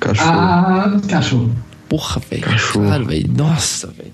[0.00, 0.30] Cachorro.
[0.30, 1.67] Ah, cachorro.
[1.88, 2.42] Porra, velho.
[2.42, 2.84] Cachorro.
[2.86, 3.30] Claro, velho.
[3.36, 4.12] Nossa, velho.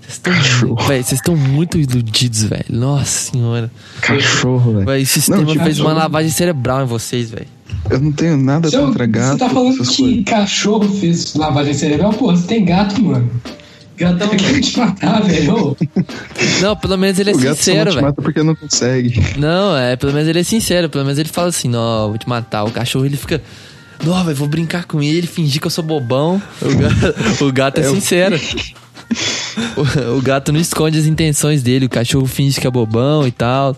[0.00, 0.32] Vocês estão.
[0.32, 0.76] Cachorro.
[0.86, 2.64] Velho, vocês estão muito iludidos, velho.
[2.70, 3.70] Nossa senhora.
[4.00, 5.02] Cachorro, velho.
[5.02, 5.94] O sistema tipo, fez uma cachorro.
[5.94, 7.46] lavagem cerebral em vocês, velho.
[7.90, 9.32] Eu não tenho nada Se eu- contra gato.
[9.32, 10.24] Você tá falando que coisas.
[10.24, 12.12] cachorro fez lavagem cerebral?
[12.12, 13.30] Pô, você tem gato, mano.
[13.96, 15.74] Gatão quer te matar, velho.
[16.60, 18.06] Não, pelo menos ele é O gato só não sincero, te velho.
[18.06, 19.38] mata porque não consegue.
[19.38, 20.90] Não, é, pelo menos ele é sincero.
[20.90, 22.64] Pelo menos ele fala assim: Não, vou te matar.
[22.64, 23.42] O cachorro ele fica.
[24.04, 26.40] Não, velho, vou brincar com ele, fingir que eu sou bobão.
[26.62, 28.38] O gato, o gato é, É, sincero.
[29.76, 31.86] O, o gato não esconde as intenções dele.
[31.86, 33.74] O cachorro finge que é bobão e tal.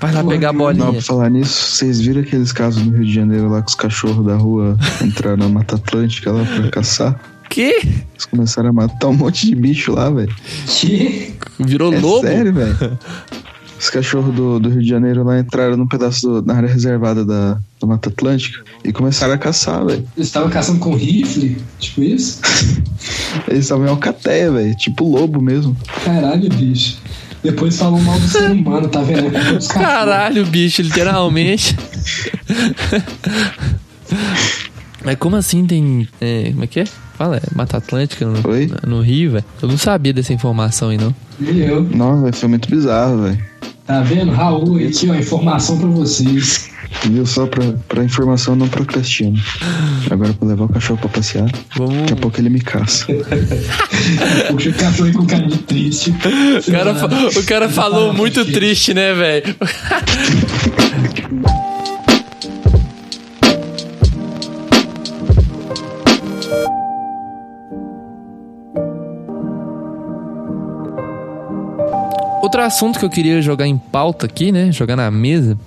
[0.00, 0.86] Vai lá pegar a bolinha.
[0.86, 3.74] Não, pra falar nisso, vocês viram aqueles casos no Rio de Janeiro lá que os
[3.74, 7.20] cachorros da rua entraram na Mata Atlântica lá pra caçar?
[7.48, 7.70] Que?
[7.84, 10.34] Eles começaram a matar um monte de bicho lá, velho.
[10.66, 11.34] Que?
[11.60, 12.26] Virou É lobo?
[12.26, 12.98] sério, velho.
[13.84, 17.22] Os cachorros do, do Rio de Janeiro lá entraram num pedaço do- na área reservada
[17.22, 20.08] da, da Mata Atlântica e começaram a caçar, velho.
[20.16, 21.58] Eles estavam caçando com rifle?
[21.78, 22.40] Tipo isso?
[23.46, 24.74] Eles estavam em alcateia, velho.
[24.76, 25.76] Tipo lobo mesmo.
[26.02, 26.96] Caralho, bicho.
[27.42, 29.26] Depois falam mal do ser humano, tá vendo?
[29.36, 29.58] É.
[29.74, 31.76] Caralho, bicho, literalmente.
[35.04, 36.08] Mas como assim tem.
[36.22, 36.84] é, como é que é?
[37.18, 38.70] Fala, é Mata Atlântica no, Oi?
[38.86, 39.44] no Rio, velho?
[39.60, 41.14] Eu não sabia dessa informação aí, não.
[41.38, 41.82] E eu.
[41.82, 43.38] Nossa, foi muito bizarro, velho.
[43.86, 44.32] Tá vendo?
[44.32, 46.70] Raul aqui, ó, informação pra vocês.
[47.04, 47.26] Viu?
[47.26, 49.38] Só pra, pra informação, não procrastino.
[50.10, 51.94] Agora pra levar o cachorro pra passear, Vamos.
[52.00, 53.06] daqui a pouco ele me caça.
[54.52, 56.10] O foi com cara de triste.
[56.10, 56.92] O cara,
[57.38, 59.54] o cara falou muito triste, né, velho?
[72.54, 74.70] Outro assunto que eu queria jogar em pauta aqui, né?
[74.70, 75.58] Jogar na mesa,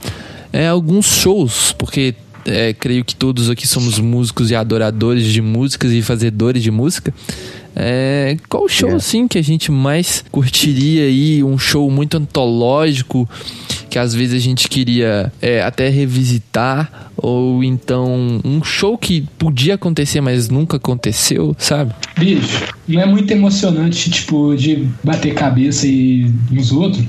[0.54, 2.16] é alguns shows, porque
[2.46, 7.14] é, creio que todos aqui somos músicos e adoradores de músicas e fazedores de música.
[7.76, 8.94] É, qual show, É.
[8.94, 11.44] assim, que a gente mais curtiria aí?
[11.44, 13.30] Um show muito antológico,
[13.90, 19.76] que às vezes a gente queria é, até revisitar, ou então um show que podia
[19.76, 21.94] acontecer, mas nunca aconteceu, sabe?
[22.18, 27.04] Bicho, não é muito emocionante, tipo, de bater cabeça e nos outros.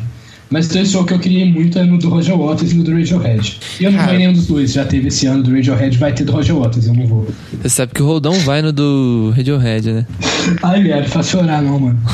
[0.50, 2.92] Mas dois shows que eu queria muito é no do Roger Waters e no do
[2.92, 3.60] Radiohead.
[3.78, 4.16] E eu não vou Cara.
[4.16, 4.72] em nenhum dos dois.
[4.72, 7.28] Já teve esse ano do Radiohead, vai ter do Roger Waters, eu não vou.
[7.60, 10.06] Você sabe que o Roldão vai no do Radiohead, né?
[10.62, 11.98] Ai, velho, faz chorar não, mano.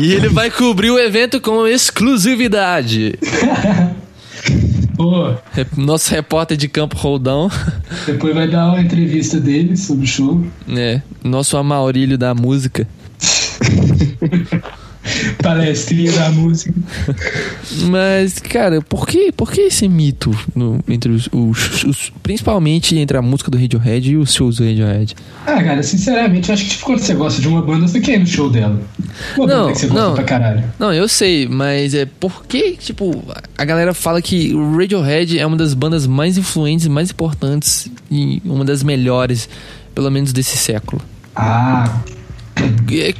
[0.00, 3.14] E ele vai cobrir o evento com exclusividade.
[5.76, 7.50] Nosso repórter de campo Roldão,
[8.06, 10.44] depois vai dar uma entrevista dele sobre o show.
[10.66, 11.02] né?
[11.22, 12.86] Nosso Amaurílio da música.
[15.42, 16.72] Palestrinha da música.
[17.88, 23.16] Mas, cara, por que, por que esse mito no- entre os, os- os- Principalmente entre
[23.16, 25.14] a música do Radiohead e os shows do Radiohead?
[25.46, 28.14] Ah, cara, sinceramente, eu acho que tipo, quando você gosta de uma banda, você quer
[28.14, 28.80] ir no show dela.
[29.36, 30.14] Uma Não, banda que você gosta não.
[30.14, 30.64] pra caralho.
[30.78, 33.24] Não, eu sei, mas é por que, tipo,
[33.58, 38.40] a galera fala que o Radiohead é uma das bandas mais influentes, mais importantes e
[38.44, 39.48] uma das melhores,
[39.94, 41.02] pelo menos desse século.
[41.34, 42.00] Ah,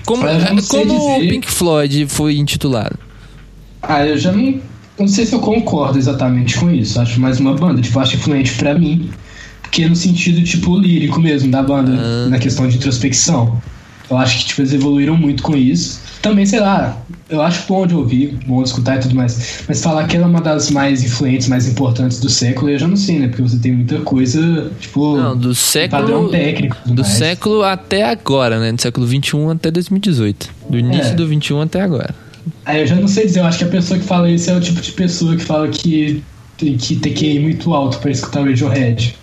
[0.05, 1.21] como, Eu não é como o.
[1.21, 2.99] Pink Floyd foi intitulado.
[3.83, 4.61] ah, eu já não.
[4.99, 7.01] Não sei se eu concordo exatamente com isso.
[7.01, 9.11] Acho mais uma banda, tipo, acho influente pra mim.
[9.63, 12.29] Porque no sentido, tipo, lírico mesmo da banda, Ah.
[12.29, 13.61] na questão de introspecção.
[14.13, 16.01] Eu acho que, tipo, eles evoluíram muito com isso.
[16.21, 16.97] Também, sei lá,
[17.29, 19.65] eu acho bom de ouvir, bom de escutar e tudo mais.
[19.67, 22.87] Mas falar que ela é uma das mais influentes, mais importantes do século, eu já
[22.87, 23.27] não sei, né?
[23.29, 25.53] Porque você tem muita coisa, tipo, Não, do
[25.91, 26.29] padrão século.
[26.31, 26.77] técnico.
[26.77, 27.15] e tudo Do mais.
[27.15, 28.71] século até agora, né?
[28.71, 30.49] Do século XXI até 2018.
[30.71, 31.15] Do início É.
[31.15, 32.15] do 21 até agora.
[32.65, 34.57] Aí eu já não sei dizer, eu acho que a pessoa que fala isso é
[34.57, 36.23] o tipo de pessoa que fala que
[36.59, 39.17] tem que ter muito alto pra escutar o Radiohead.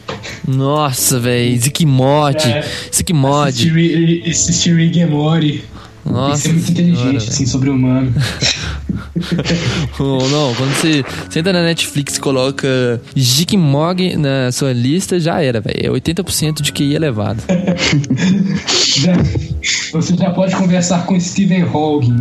[0.48, 1.58] Nossa, velho.
[1.60, 2.38] Zick Mod.
[2.38, 2.64] É.
[2.94, 3.50] Zick Mod.
[3.50, 5.64] Assistir, assistir Rick and Morty.
[6.04, 6.42] Tem que Nossa.
[6.42, 8.14] ser muito inteligente, senhora, assim, sobre-humano.
[10.00, 15.42] Ou não, quando você senta na Netflix e coloca Zick Mog na sua lista, já
[15.42, 15.78] era, velho.
[15.78, 17.44] É 80% de QI elevado.
[19.00, 19.18] Já-
[19.94, 22.16] Você já pode conversar com Stephen Hawking.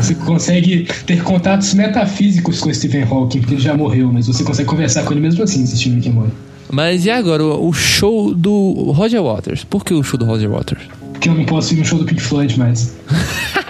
[0.00, 4.68] Você consegue ter contatos metafísicos com Stephen Hawking, porque ele já morreu, mas você consegue
[4.68, 6.32] conversar com ele mesmo assim, assistindo Rick and Morty.
[6.70, 9.64] Mas e agora, o show do Roger Waters?
[9.64, 10.82] Por que o show do Roger Waters?
[11.12, 12.94] Porque eu não posso ir no show do Pink Floyd mais.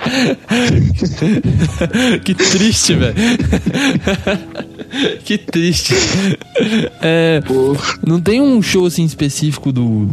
[2.25, 3.15] que triste, velho.
[5.25, 5.95] que triste.
[7.01, 7.41] É,
[8.07, 10.09] não tem um show assim específico do,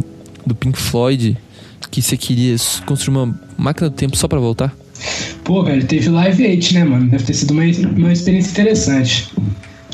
[0.46, 1.36] do Pink Floyd
[1.94, 4.74] que você queria construir uma máquina do tempo só pra voltar?
[5.44, 7.08] Pô, velho, teve Live 8, né, mano?
[7.08, 9.28] Deve ter sido uma, uma experiência interessante.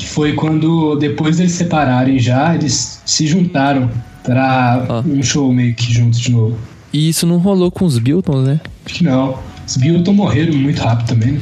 [0.01, 3.87] Que foi quando, depois deles separarem já, eles se juntaram
[4.23, 5.03] pra Ah.
[5.05, 6.57] um show meio que juntos de novo.
[6.91, 8.59] E isso não rolou com os Biltons, né?
[8.83, 9.37] Acho que não.
[9.67, 11.39] Os Bilton morreram muito rápido também, né?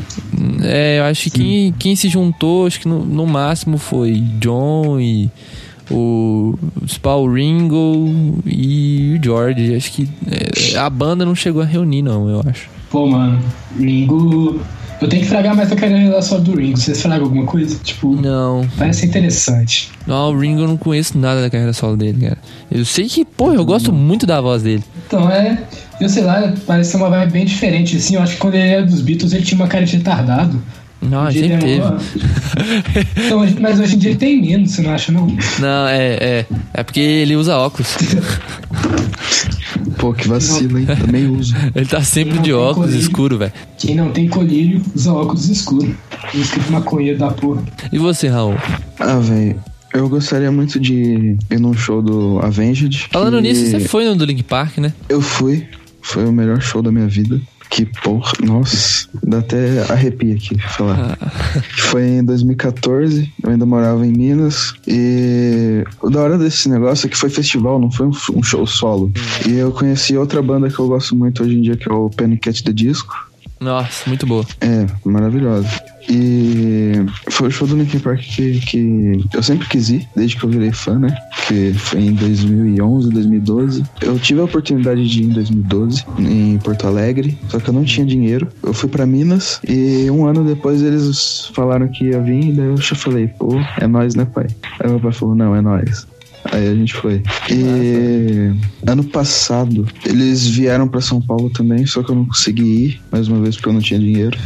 [0.62, 5.00] É, eu acho que quem, quem se juntou, acho que no, no máximo foi John
[5.00, 5.32] e
[5.90, 6.54] o
[6.86, 9.74] Spawn Ringo e o George.
[9.74, 12.70] Acho que é, a banda não chegou a reunir, não, eu acho.
[12.92, 13.40] Pô, mano,
[13.80, 14.60] Ringo.
[15.02, 16.78] Eu tenho que fragar mais a carreira só do Ringo.
[16.78, 17.78] Vocês fragam alguma coisa?
[17.84, 19.92] Tipo, Não, parece interessante.
[20.06, 22.38] não, o Ringo eu não conheço nada da carreira solo dele, cara.
[22.70, 24.84] Eu sei que, pô, eu gosto muito da voz dele.
[25.08, 25.58] Então é.
[26.02, 28.16] Eu sei lá, parece ser uma vibe bem diferente, assim.
[28.16, 30.62] Eu acho que quando ele era dos Beatles ele tinha uma cara de retardado.
[31.02, 31.82] Não, ele sempre é teve.
[31.82, 31.98] uma-
[33.26, 35.28] Então, mas hoje em dia ele tem menos, você não acha, não?
[35.60, 36.46] Não, é, é.
[36.74, 37.96] É porque ele usa óculos.
[39.98, 40.86] Pô, que vacilo, hein?
[40.86, 41.56] Também uso.
[41.76, 43.00] Ele tá sempre de óculos colírio.
[43.02, 43.54] escuro, velho.
[43.78, 45.90] Quem não tem colírio usa óculos escuros.
[46.34, 47.64] Música de maconheiro da porra.
[47.92, 48.56] E você, Raul?
[49.00, 49.60] Ah, velho.
[49.94, 53.08] Eu gostaria muito de ir num show do Avenged.
[53.12, 54.94] Falando que nisso, você foi no do Link Park, né?
[55.10, 55.68] Eu fui.
[56.02, 57.40] Foi o melhor show da minha vida.
[57.70, 58.34] Que porra.
[58.44, 61.18] Nossa, dá até arrepio aqui falar.
[61.78, 64.74] Foi em 2014, eu ainda morava em Minas.
[64.88, 68.66] E o da hora desse negócio é que foi festival, não foi um, um show
[68.66, 69.12] solo.
[69.48, 72.10] E eu conheci outra banda que eu gosto muito hoje em dia, que é o
[72.10, 72.50] Panic!
[72.50, 73.30] at the Disco.
[73.60, 74.46] Nossa, muito boa.
[74.62, 75.70] É, maravilhosa.
[76.10, 76.69] E
[77.40, 80.50] foi o show do Linkin Park que, que eu sempre quis ir, desde que eu
[80.50, 81.18] virei fã, né?
[81.48, 83.84] Que foi em 2011, 2012.
[84.02, 87.86] Eu tive a oportunidade de ir em 2012, em Porto Alegre, só que eu não
[87.86, 88.50] tinha dinheiro.
[88.62, 92.68] Eu fui pra Minas e um ano depois eles falaram que ia vir, e daí
[92.68, 94.48] eu falei, pô, é nós, né, pai?
[94.82, 96.06] Aí meu pai falou, não, é nós.
[96.44, 97.24] Aí a gente foi.
[97.50, 98.52] E
[98.86, 103.30] ano passado eles vieram pra São Paulo também, só que eu não consegui ir, mais
[103.30, 104.38] uma vez porque eu não tinha dinheiro.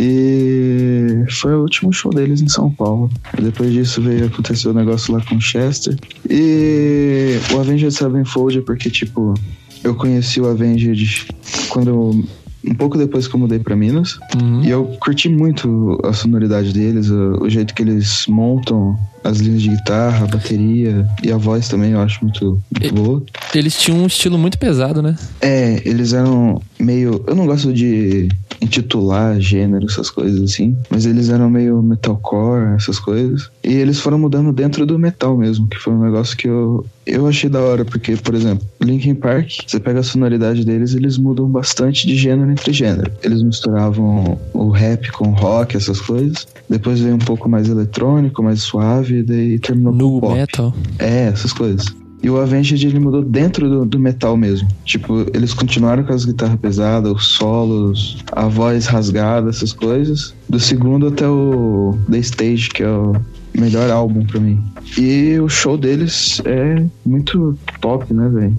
[0.00, 3.10] E foi o último show deles em São Paulo.
[3.40, 5.96] Depois disso veio acontecer o negócio lá com o Chester.
[6.28, 9.34] E o Avenged Sevenfold é porque, tipo,
[9.84, 11.26] eu conheci o Avenged
[11.68, 12.24] quando
[12.66, 14.18] um pouco depois que eu mudei pra Minas.
[14.40, 14.62] Uhum.
[14.62, 19.62] E eu curti muito a sonoridade deles, o, o jeito que eles montam as linhas
[19.62, 23.22] de guitarra, a bateria e a voz também eu acho muito, muito boa.
[23.54, 25.16] Eles tinham um estilo muito pesado, né?
[25.40, 27.24] É, eles eram meio.
[27.26, 28.28] Eu não gosto de
[28.60, 33.50] intitular gênero, essas coisas assim, mas eles eram meio metalcore, essas coisas.
[33.62, 37.26] E eles foram mudando dentro do metal mesmo, que foi um negócio que eu, eu
[37.26, 41.48] achei da hora, porque, por exemplo, Linkin Park, você pega a sonoridade deles, eles mudam
[41.48, 43.10] bastante de gênero entre gênero.
[43.22, 46.46] Eles misturavam o rap com rock, essas coisas.
[46.68, 50.34] Depois veio um pouco mais eletrônico, mais suave, e daí terminou com No pop.
[50.34, 50.74] metal.
[50.98, 51.86] É, essas coisas.
[52.22, 54.66] E o Avenged ele mudou dentro do, do metal mesmo.
[54.84, 60.34] Tipo, eles continuaram com as guitarras pesadas, os solos, a voz rasgada, essas coisas.
[60.48, 63.14] Do segundo até o The Stage, que é o
[63.58, 64.62] melhor álbum pra mim.
[64.98, 68.56] E o show deles é muito top, né, velho?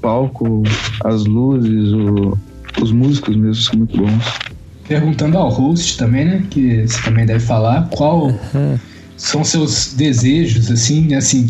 [0.00, 0.62] Palco,
[1.04, 2.38] as luzes, o-
[2.80, 4.24] os músicos mesmo são muito bons.
[4.86, 6.42] Perguntando ao host também, né?
[6.48, 8.32] Que você também deve falar, qual
[9.16, 11.48] são seus desejos, assim, assim.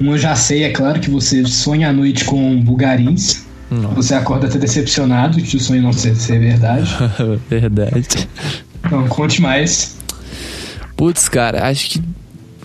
[0.00, 3.44] Um eu já sei, é claro que você sonha à noite com bugarins.
[3.70, 3.94] Nossa.
[3.94, 6.90] Você acorda até decepcionado de o sonho não ser, ser verdade.
[7.48, 8.28] Verdade.
[8.84, 9.94] Então, conte mais.
[10.96, 12.02] Putz, cara, acho que.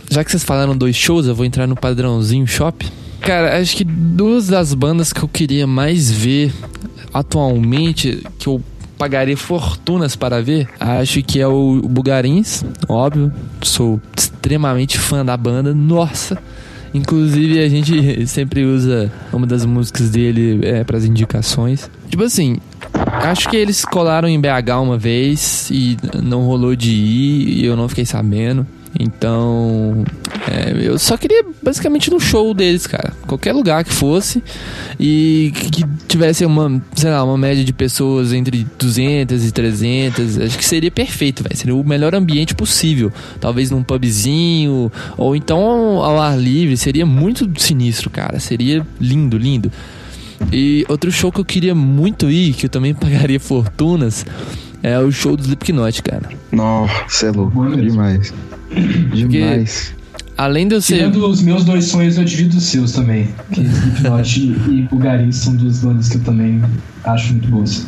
[0.09, 2.85] Já que vocês falaram dois shows, eu vou entrar no padrãozinho shop.
[3.21, 6.53] Cara, acho que duas das bandas que eu queria mais ver
[7.13, 8.61] atualmente, que eu
[8.97, 13.31] pagaria fortunas para ver, acho que é o Bugarins, óbvio.
[13.61, 15.73] Sou extremamente fã da banda.
[15.73, 16.37] Nossa!
[16.93, 21.89] Inclusive, a gente sempre usa uma das músicas dele é, para as indicações.
[22.09, 22.57] Tipo assim,
[22.93, 27.75] acho que eles colaram em BH uma vez e não rolou de ir e eu
[27.75, 28.65] não fiquei sabendo.
[28.97, 30.05] Então,
[30.49, 33.13] é, eu só queria basicamente no show deles, cara.
[33.27, 34.41] Qualquer lugar que fosse
[34.99, 40.39] e que tivesse uma, sei lá, uma média de pessoas entre 200 e 300.
[40.39, 41.57] Acho que seria perfeito, velho.
[41.57, 43.11] Seria o melhor ambiente possível.
[43.39, 45.59] Talvez num pubzinho ou então
[46.01, 46.77] ao ar livre.
[46.77, 48.39] Seria muito sinistro, cara.
[48.39, 49.71] Seria lindo, lindo.
[50.51, 54.25] E outro show que eu queria muito ir, que eu também pagaria fortunas,
[54.81, 56.29] é o show do Slipknot, cara.
[56.51, 57.61] Nossa, é louco.
[57.61, 58.01] Mesmo.
[58.72, 59.30] Demais.
[59.30, 59.95] Demais.
[60.38, 60.95] Além de eu ser.
[60.95, 63.30] Tirando os meus dois sonhos, eu divido os seus também.
[63.51, 66.61] Que Slipknot e Bugarin são duas bandas que eu também
[67.05, 67.86] acho muito boas.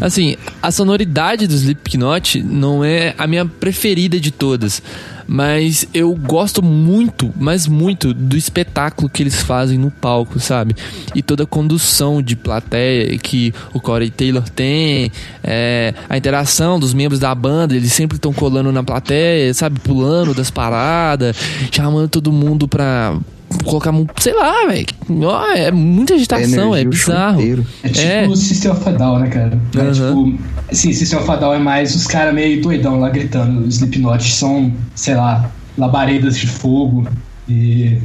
[0.00, 4.82] Assim, a sonoridade do Slipknot não é a minha preferida de todas.
[5.26, 10.74] Mas eu gosto muito, mas muito, do espetáculo que eles fazem no palco, sabe?
[11.14, 15.10] E toda a condução de plateia que o Corey Taylor tem,
[15.42, 19.80] é, a interação dos membros da banda, eles sempre estão colando na plateia, sabe?
[19.80, 21.36] Pulando das paradas,
[21.72, 23.16] chamando todo mundo pra
[23.64, 24.86] colocar, sei lá, velho.
[25.22, 27.40] Ó, É muita agitação, é show bizarro.
[27.40, 27.66] inteiro.
[27.82, 28.28] É tipo É.
[28.28, 29.60] o System of a Down, né, cara?
[29.74, 29.92] É Aham.
[29.92, 30.38] tipo,
[30.74, 33.60] sim, System of a Down é mais os caras meio doidão lá gritando.
[33.66, 37.06] Os Slipknot são, sei lá, labaredas de fogo
[37.48, 37.98] e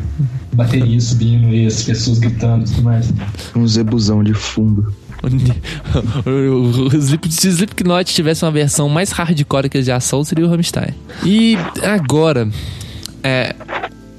[0.53, 3.11] bateria subindo e as pessoas gritando e tudo mais.
[3.55, 4.93] Um zebuzão de fundo.
[7.29, 10.93] se o Slipknot tivesse uma versão mais hardcore que eles já são, seria o Rammstein.
[11.23, 12.49] E agora,
[13.23, 13.55] é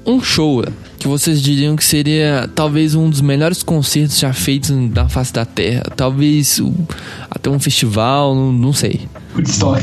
[0.05, 0.63] um show
[1.03, 5.43] que vocês diriam que seria talvez um dos melhores concertos já feitos na face da
[5.43, 5.83] Terra.
[5.97, 6.61] Talvez
[7.29, 9.01] até um festival, não, não sei.
[9.35, 9.81] Woodstock.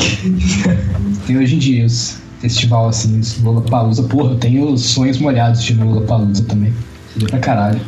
[1.27, 4.03] Tem hoje em dia os festival assim, os Lollapalooza.
[4.05, 6.73] Porra, eu tenho os sonhos molhados de Lollapalooza também.
[7.13, 7.81] Seria pra caralho.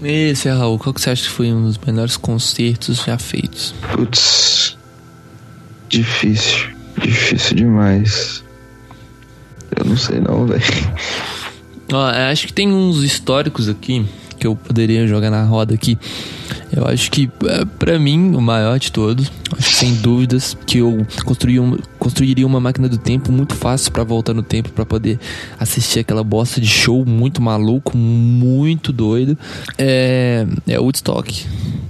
[0.00, 3.74] Esse, Raul, qual que você acha que foi um dos melhores concertos já feitos?
[3.92, 4.78] Putz.
[5.88, 6.68] Difícil.
[7.02, 8.44] Difícil demais.
[9.76, 10.62] Eu não sei não, velho.
[11.92, 14.04] Ó, eu acho que tem uns históricos aqui
[14.38, 15.98] que eu poderia jogar na roda aqui.
[16.70, 21.58] Eu acho que, é, pra mim, o maior de todos, sem dúvidas, que eu construí
[21.58, 25.18] um- construiria uma máquina do tempo muito fácil pra voltar no tempo pra poder
[25.58, 29.36] assistir aquela bosta de show muito maluco, muito doido.
[29.76, 31.46] É, é Woodstock.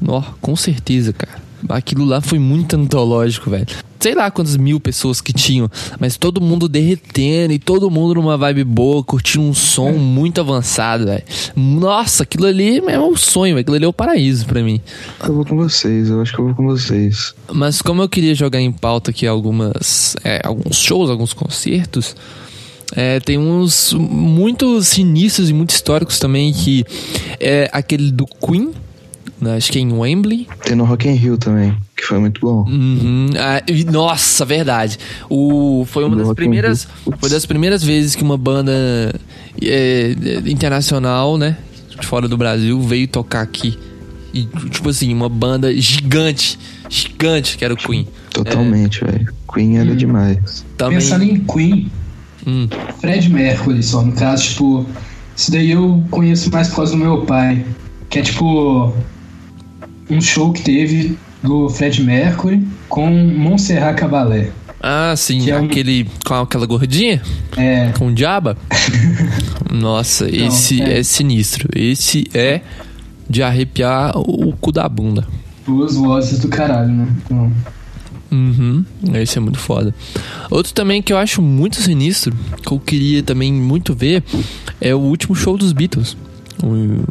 [0.07, 1.48] Ó, com certeza, cara.
[1.69, 3.67] Aquilo lá foi muito antológico, velho.
[4.01, 8.37] Sei lá quantas mil pessoas que tinham, mas todo mundo derretendo e todo mundo numa
[8.37, 11.25] vibe boa, curtindo um som muito avançado, velho.
[11.57, 13.63] Nossa, aquilo ali é um sonho, velho.
[13.63, 14.81] Aquilo ali é o paraíso pra mim.
[15.25, 17.35] Eu vou com vocês, eu acho que eu vou com vocês.
[17.53, 22.15] Mas como eu queria jogar em pauta aqui algumas, é, alguns shows, alguns concertos,
[22.95, 26.85] é, tem uns muito sinistros e muito históricos também que
[27.39, 28.73] é aquele do Queen,
[29.57, 30.47] acho que é em Wembley.
[30.65, 32.65] Tem no Rock in Rio também, que foi muito bom.
[32.69, 33.27] Uhum.
[33.39, 34.99] Ah, e- nossa, verdade.
[35.31, 38.73] O, foi uma Do das Rock primeiras, foi das primeiras vezes que uma banda
[39.63, 40.15] é,
[40.47, 41.57] internacional, né,
[41.99, 43.79] de fora do Brasil, veio tocar aqui.
[44.35, 46.59] E tipo assim, uma banda gigante,
[46.89, 48.07] gigante que era o Queen.
[48.33, 49.33] Totalmente, velho.
[49.53, 50.65] Queen era demais.
[50.77, 50.99] Também.
[50.99, 51.91] Pensando em Queen,
[52.47, 52.67] Hum.
[53.01, 54.87] Fred Mercury só, no caso, tipo,
[55.37, 57.65] isso daí eu conheço mais por causa do meu pai,
[58.09, 58.95] que é tipo
[60.11, 64.51] um show que teve do Fred Mercury com Montserrat Caballé.
[64.81, 67.21] Ah, sim, é um- aquele com aquela gordinha,
[67.57, 68.57] É, com o diaba.
[69.71, 71.01] Nossa, esse é.
[71.01, 71.03] é.
[71.03, 71.69] sinistro.
[71.75, 72.61] Esse é
[73.29, 75.27] de arrepiar o cu da bunda.
[75.67, 77.09] duas vozes do caralho, né?
[77.25, 77.53] Então,
[78.31, 78.85] Uhum,
[79.15, 79.95] esse é muito foda.
[80.51, 84.23] Outro também que eu acho muito sinistro, que eu queria também muito ver,
[84.81, 86.15] é o último show dos Beatles,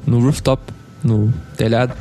[0.05, 0.61] no rooftop,
[1.03, 1.93] no telhado.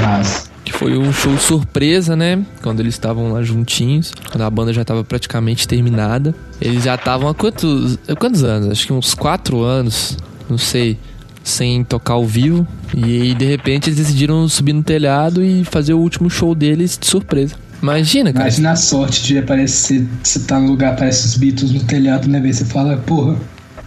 [0.00, 2.44] Mas, Que foi um show surpresa, né?
[2.62, 6.34] Quando eles estavam lá juntinhos, quando a banda já estava praticamente terminada.
[6.60, 8.70] Eles já estavam há quantos, quantos anos?
[8.70, 10.16] Acho que uns quatro anos,
[10.48, 10.98] não sei,
[11.42, 12.66] sem tocar ao vivo.
[12.94, 16.98] E aí, de repente, eles decidiram subir no telhado e fazer o último show deles
[16.98, 17.54] de surpresa.
[17.82, 18.44] Imagina, cara.
[18.44, 22.40] imagina a sorte de aparecer, você tá no lugar, aparece os Beatles no telhado, né?
[22.40, 23.36] Você fala, porra,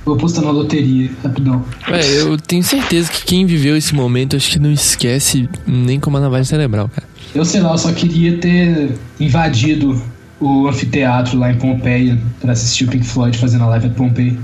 [0.05, 1.65] vou postar na loteria, rapidão.
[1.87, 6.09] É, eu tenho certeza que quem viveu esse momento acho que não esquece nem com
[6.09, 7.07] uma lavagem cerebral, cara.
[7.33, 10.01] Eu sei lá, eu só queria ter invadido
[10.39, 14.37] o anfiteatro lá em Pompeia pra assistir o Pink Floyd fazendo a live at Pompeia.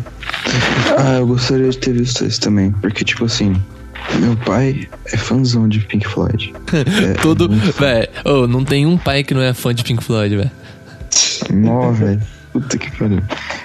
[0.97, 2.71] Ah, eu gostaria de ter visto esse também.
[2.71, 3.55] Porque, tipo assim,
[4.19, 6.53] meu pai é fãzão de Pink Floyd.
[6.73, 7.49] É, Todo.
[7.53, 7.57] é.
[7.79, 10.51] Véi, ô, não tem um pai que não é fã de Pink Floyd, velho.
[11.53, 12.21] Mó, velho.
[12.51, 13.21] Puta que pariu.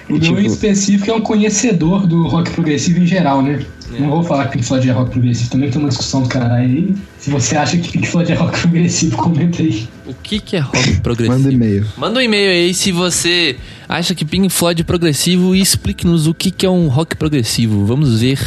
[0.09, 3.65] O E, em tipo, específico é um conhecedor do rock progressivo em geral, né?
[3.99, 6.65] Não vou falar que Pink Floyd é rock progressivo, também tem uma discussão do caralho
[6.65, 6.95] aí.
[7.17, 9.87] Se você acha que Pink Floyd é rock progressivo, comenta aí.
[10.05, 11.37] O que, que é rock progressivo?
[11.37, 11.85] manda e-mail.
[11.97, 13.55] Manda um e-mail aí se você
[13.87, 17.85] acha que Pink Floyd é progressivo e explique-nos o que, que é um rock progressivo.
[17.85, 18.39] Vamos ver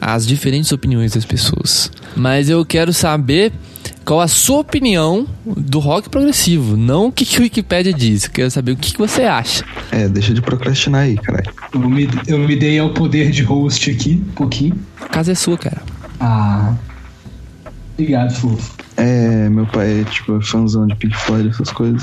[0.00, 1.90] as diferentes opiniões das pessoas.
[2.14, 3.52] Mas eu quero saber
[4.04, 8.24] qual a sua opinião do rock progressivo, não o que, que o Wikipedia diz.
[8.24, 9.64] Eu quero saber o que, que você acha.
[9.90, 11.52] É, deixa de procrastinar aí, caralho.
[11.72, 14.78] Eu me, eu me dei ao poder de host aqui, um pouquinho.
[15.00, 15.82] A casa é sua, cara.
[16.20, 16.74] Ah.
[17.94, 18.83] Obrigado, fofo.
[18.96, 22.02] É, meu pai é, tipo, fãzão de Pink Floyd, essas coisas.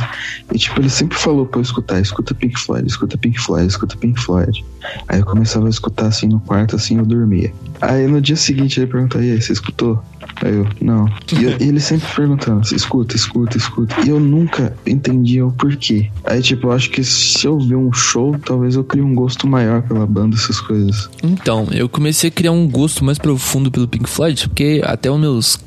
[0.54, 3.96] E, tipo, ele sempre falou pra eu escutar: escuta Pink Floyd, escuta Pink Floyd, escuta
[3.98, 4.64] Pink Floyd.
[5.08, 7.54] Aí eu começava a escutar assim no quarto, assim, eu dormia.
[7.80, 10.04] Aí no dia seguinte ele perguntou: e aí, você escutou?
[10.44, 11.08] Aí eu, não.
[11.40, 13.96] E, eu- e ele sempre perguntando: escuta, escuta, escuta.
[14.06, 16.10] E eu nunca entendia o porquê.
[16.26, 19.48] Aí, tipo, eu acho que se eu ver um show, talvez eu crie um gosto
[19.48, 21.10] maior pela banda, essas coisas.
[21.24, 25.20] Então, eu comecei a criar um gosto mais profundo pelo Pink Floyd, porque até os
[25.20, 25.58] meus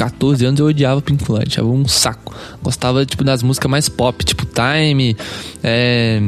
[0.00, 2.34] 14 anos eu odiava Pink Floyd, achava um saco.
[2.62, 5.14] Gostava, tipo, das músicas mais pop, tipo Time,
[5.62, 6.22] é,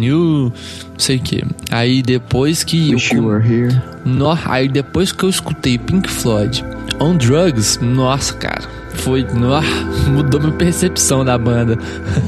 [0.00, 1.42] You, não sei o que.
[1.68, 3.22] Aí depois que Wish eu...
[3.22, 3.82] You Were Here.
[4.04, 6.64] No, aí depois que eu escutei Pink Floyd
[7.00, 8.62] On Drugs, nossa, cara,
[8.94, 9.26] foi.
[9.34, 9.62] nó,
[10.10, 11.76] mudou minha percepção da banda.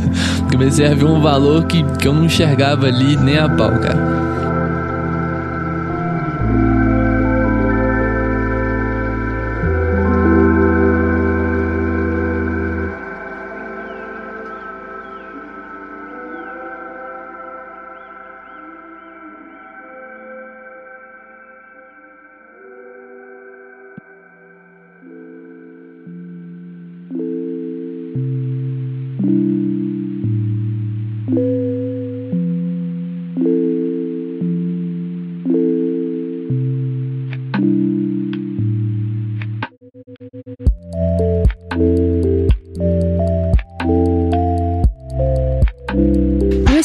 [0.50, 4.19] Comecei a ver um valor que, que eu não enxergava ali nem a pau, cara.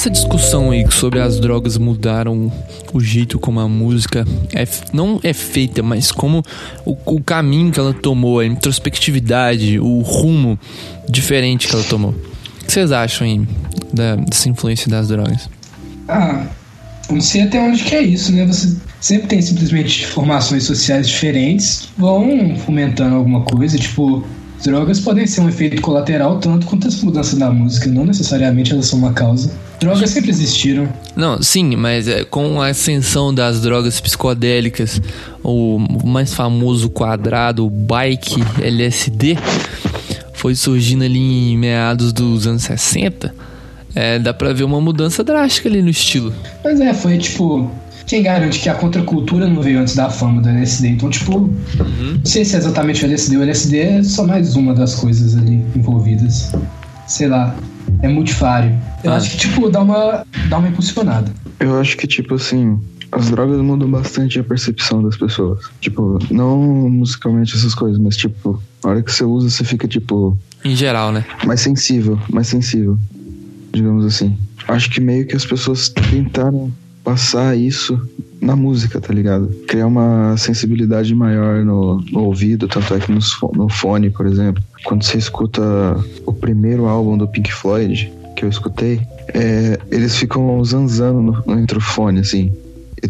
[0.05, 2.51] Essa discussão aí sobre as drogas mudaram
[2.93, 6.43] o jeito como a música é, não é feita, mas como
[6.85, 10.59] o, o caminho que ela tomou, a introspectividade, o rumo
[11.09, 12.11] diferente que ela tomou.
[12.11, 13.47] O que vocês acham aí
[13.91, 15.49] da- dessa influência das drogas?
[16.07, 16.45] Ah,
[17.09, 18.45] não sei até onde que é isso, né?
[18.45, 24.23] Você sempre tem simplesmente formações sociais diferentes que vão fomentando alguma coisa, tipo,
[24.63, 28.87] Drogas podem ser um efeito colateral tanto quanto as mudanças da música, não necessariamente elas
[28.87, 29.51] são uma causa.
[29.79, 30.87] Drogas sempre existiram.
[31.15, 35.01] Não, sim, mas é, com a ascensão das drogas psicodélicas,
[35.43, 39.37] o mais famoso quadrado, o bike LSD,
[40.33, 43.33] foi surgindo ali em meados dos anos 60.
[43.93, 46.33] É, dá pra ver uma mudança drástica ali no estilo.
[46.63, 47.71] Mas é, foi tipo.
[48.05, 50.89] Quem garante que a contracultura não veio antes da fama do LSD?
[50.89, 53.37] Então, tipo, não sei se é exatamente o LSD.
[53.37, 56.51] O LSD é só mais uma das coisas ali envolvidas.
[57.07, 57.55] Sei lá,
[58.01, 58.71] é multifário.
[59.03, 59.15] Eu Ah.
[59.17, 61.31] acho que, tipo, dá uma, dá uma impulsionada.
[61.59, 62.79] Eu acho que, tipo assim,
[63.11, 65.59] as drogas mudam bastante a percepção das pessoas.
[65.79, 66.57] Tipo, não
[66.89, 71.11] musicalmente essas coisas, mas, tipo, na hora que você usa, você fica, tipo, Em geral,
[71.11, 71.23] né?
[71.45, 72.97] mais sensível, mais sensível,
[73.73, 74.37] digamos assim.
[74.67, 76.71] Acho que meio que as pessoas tentaram
[77.03, 77.99] passar isso
[78.45, 79.47] na música, tá ligado?
[79.67, 84.63] Criar uma sensibilidade maior no, no ouvido, tanto é que fo- no fone, por exemplo,
[84.83, 85.61] quando você escuta
[86.25, 89.01] o primeiro álbum do Pink Floyd, que eu escutei,
[89.33, 92.53] é, eles ficam zanzando no, no interfone, assim.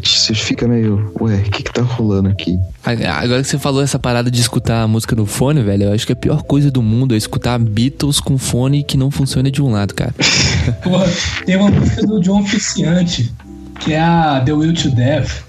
[0.03, 2.57] Você fica meio, ué, o que que tá rolando aqui?
[2.83, 6.05] Agora que você falou essa parada de escutar a música no fone, velho, eu acho
[6.05, 9.61] que a pior coisa do mundo é escutar Beatles com fone que não funciona de
[9.61, 10.13] um lado, cara.
[10.83, 11.05] Porra,
[11.45, 13.31] tem uma música do John Frusciante,
[13.79, 15.43] que é a The Will to Death.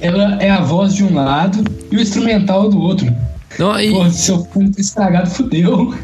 [0.00, 3.14] Ela é a voz de um lado e o instrumental do outro.
[3.58, 5.94] Não, e, Porra, se eu for estragado, fudeu.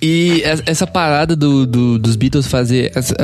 [0.00, 3.14] e es- essa parada do, do- dos Beatles fazer essa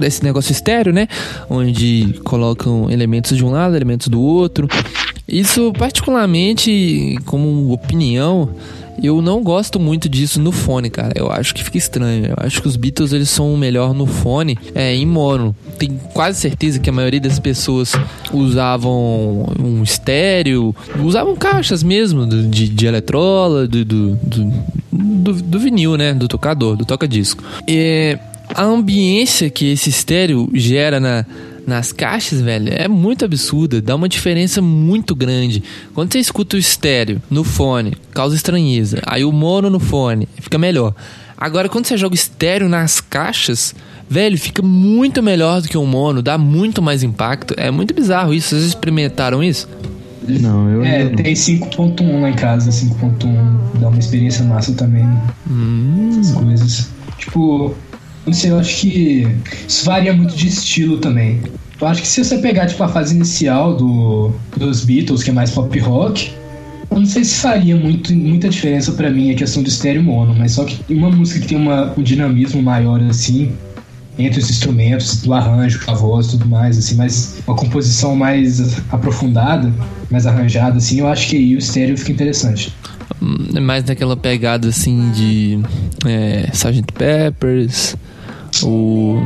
[0.00, 1.06] esse negócio estéreo, né?
[1.48, 4.68] Onde colocam elementos de um lado, elementos do outro.
[5.28, 8.48] Isso, particularmente, como opinião,
[9.02, 11.12] eu não gosto muito disso no fone, cara.
[11.14, 12.26] Eu acho que fica estranho.
[12.26, 15.54] Eu acho que os Beatles eles são melhor no fone, é, em mono.
[15.78, 17.92] Tenho quase certeza que a maioria das pessoas
[18.32, 24.16] usavam um estéreo, usavam caixas mesmo de, de eletrola, do, do,
[24.92, 26.12] do, do- vinil, né?
[26.14, 27.42] Do tocador, do toca-disco.
[27.66, 28.18] E
[28.54, 31.24] a ambiência que esse estéreo gera na,
[31.70, 33.80] nas caixas, velho, é muito absurda.
[33.80, 35.62] Dá uma diferença muito grande.
[35.94, 39.00] Quando você escuta o estéreo no fone, causa estranheza.
[39.06, 40.94] Aí o mono no fone, fica melhor.
[41.36, 43.74] Agora, quando você joga estéreo nas caixas,
[44.08, 47.54] velho, fica muito melhor do que o mono, dá muito mais impacto.
[47.56, 48.50] É muito bizarro isso.
[48.50, 49.66] Vocês experimentaram isso?
[50.28, 51.14] Não, eu É, não.
[51.16, 55.08] tem 5.1 lá em casa, 5.1 dá uma experiência massa também.
[56.10, 56.88] Essas coisas.
[57.18, 57.74] Tipo,
[58.30, 59.26] não sei, eu acho que
[59.68, 61.40] isso varia muito de estilo também.
[61.80, 65.32] Eu acho que se você pegar tipo, a fase inicial do, dos Beatles, que é
[65.32, 66.30] mais pop rock,
[66.90, 70.34] eu não sei se faria muito, muita diferença pra mim a questão do estéreo mono,
[70.36, 73.52] mas só que uma música que tem uma, um dinamismo maior assim,
[74.18, 79.72] entre os instrumentos, do arranjo, a voz tudo mais, assim, mas uma composição mais aprofundada,
[80.10, 82.72] mais arranjada, assim, eu acho que aí o estéreo fica interessante.
[83.22, 85.60] Hum, É mais naquela pegada assim de
[86.06, 86.92] é, Sgt.
[86.92, 87.96] Peppers,
[88.62, 89.22] o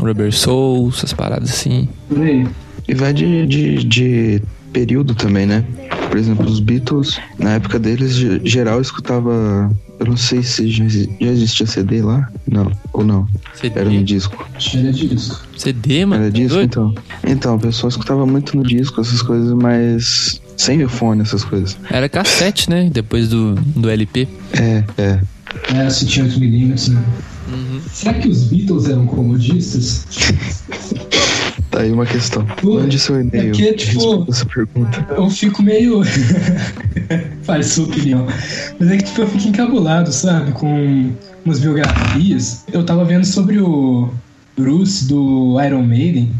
[0.00, 1.88] Rubber Soul, essas paradas assim.
[2.08, 2.46] Por aí.
[2.88, 5.64] E vai de, de, de período também, né?
[6.08, 9.70] Por exemplo, os Beatles, na época deles, ge- geral escutava.
[10.00, 12.28] Eu não sei se já, já existia CD lá.
[12.50, 13.28] Não, ou não.
[13.62, 14.48] Era um CD, disco.
[14.58, 15.40] Cheira disso.
[15.56, 16.22] CD mano.
[16.22, 16.66] Era disco, Doido?
[16.70, 16.94] então.
[17.26, 21.76] Então, o pessoal escutava muito no disco, essas coisas, mas sem o fone, essas coisas.
[21.90, 22.90] Era cassete, né?
[22.92, 24.26] Depois do, do LP.
[24.54, 25.20] É, é.
[25.74, 27.04] Era 108mm, né?
[27.92, 30.06] Será que os Beatles eram comodistas?
[31.70, 32.44] Tá aí uma questão.
[32.62, 33.42] Mande seu e-mail.
[33.42, 35.06] é porque, tipo, essa pergunta.
[35.10, 36.02] Eu fico meio.
[37.42, 38.26] Faz sua opinião.
[38.78, 40.52] Mas é que tipo, eu fico encabulado, sabe?
[40.52, 41.12] Com
[41.44, 42.64] umas biografias.
[42.72, 44.10] Eu tava vendo sobre o
[44.56, 46.32] Bruce do Iron Maiden.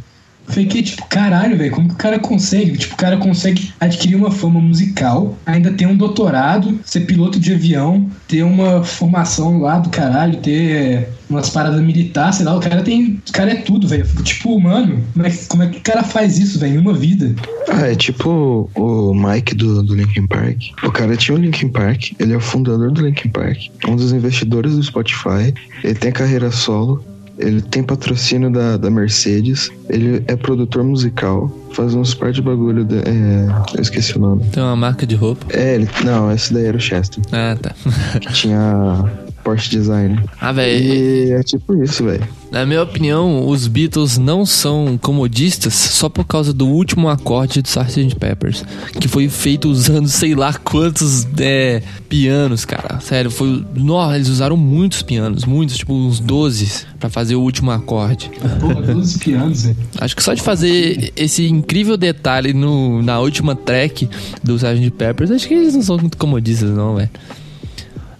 [0.49, 2.77] Fiquei tipo, caralho, velho, como que o cara consegue?
[2.77, 7.53] Tipo, o cara consegue adquirir uma fama musical, ainda ter um doutorado, ser piloto de
[7.53, 12.83] avião, ter uma formação lá do caralho, ter umas paradas militares, sei lá, o cara
[12.83, 13.21] tem.
[13.29, 14.05] O cara é tudo, velho.
[14.25, 16.93] Tipo, mano, como é, que, como é que o cara faz isso, velho, em uma
[16.93, 17.35] vida?
[17.69, 20.59] Ah, é tipo o Mike do, do Linkin Park.
[20.83, 24.13] O cara tinha o Linkin Park, ele é o fundador do Linkin Park, um dos
[24.13, 27.05] investidores do Spotify, ele tem carreira solo,
[27.41, 32.85] ele tem patrocínio da, da Mercedes, ele é produtor musical, faz uns par de bagulho.
[32.85, 34.45] de- é, eu esqueci o nome.
[34.53, 35.47] Tem uma marca de roupa.
[35.51, 35.89] É, ele.
[36.05, 37.23] Não, esse daí era o Chester.
[37.33, 37.75] Ah, tá.
[38.21, 39.05] Que tinha
[39.51, 40.23] support design.
[40.41, 40.85] Ah, velho.
[40.85, 42.27] E é tipo isso, velho.
[42.51, 47.67] Na minha opinião, os Beatles não são comodistas só por causa do último acorde do
[47.67, 48.17] Sgt.
[48.17, 48.65] Peppers,
[49.01, 52.99] que foi feito usando sei lá quantos é, pianos, cara.
[53.01, 53.65] Sério, foi.
[53.75, 58.31] Nossa, eles usaram muitos pianos, muitos, tipo uns 12 pra fazer o último acorde.
[58.59, 59.77] Porra, 12 pianos, velho.
[60.01, 64.09] Acho que só de fazer esse incrível detalhe no, na última track
[64.43, 64.91] do Sgt.
[64.91, 67.11] Peppers, acho que eles não são muito comodistas, não, velho.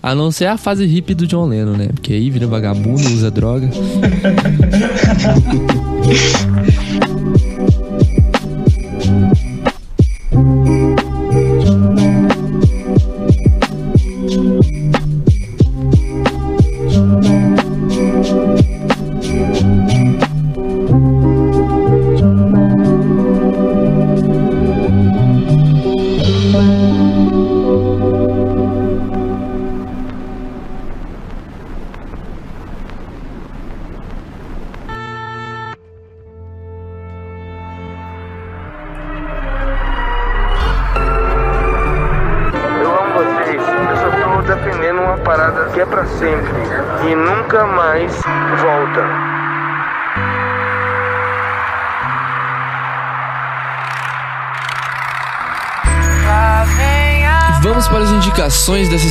[0.03, 1.89] A não ser a fase hippie do John Lennon, né?
[1.89, 3.69] Porque aí vira vagabundo, usa droga.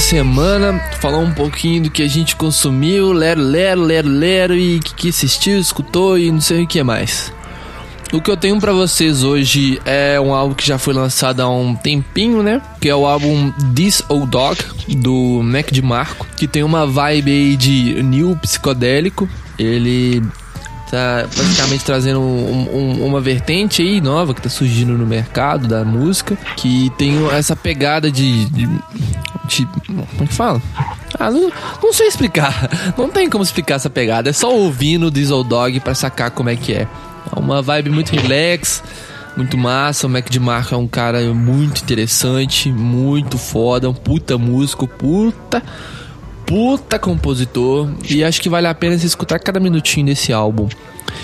[0.09, 4.95] semana, falar um pouquinho do que a gente consumiu, lero, lero, lero, lero e que,
[4.95, 7.31] que assistiu, escutou e não sei o que mais.
[8.11, 11.47] O que eu tenho pra vocês hoje é um álbum que já foi lançado há
[11.49, 12.59] um tempinho, né?
[12.81, 14.57] Que é o álbum This Old Dog,
[14.97, 19.29] do Mac DeMarco, que tem uma vibe aí de new psicodélico.
[19.59, 20.23] Ele
[20.89, 25.85] tá basicamente trazendo um- um- uma vertente aí nova que tá surgindo no mercado da
[25.85, 28.45] música, que tem essa pegada de.
[28.45, 28.67] de,
[29.49, 30.61] de- como é que fala?
[31.19, 31.51] Ah, não,
[31.83, 32.69] não sei explicar.
[32.97, 34.29] Não tem como explicar essa pegada.
[34.29, 36.87] É só ouvindo o Diesel Dog pra sacar como é que é.
[37.35, 38.81] É uma vibe muito relax,
[39.35, 40.07] muito massa.
[40.07, 45.61] O Mac DeMarco é um cara muito interessante, muito foda, um puta músico, puta
[46.45, 50.67] puta compositor e acho que vale a pena você escutar cada minutinho desse álbum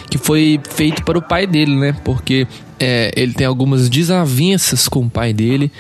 [0.10, 1.96] que foi feito para o pai dele, né?
[2.04, 2.48] Porque
[2.80, 5.72] é, ele tem algumas desavenças com o pai dele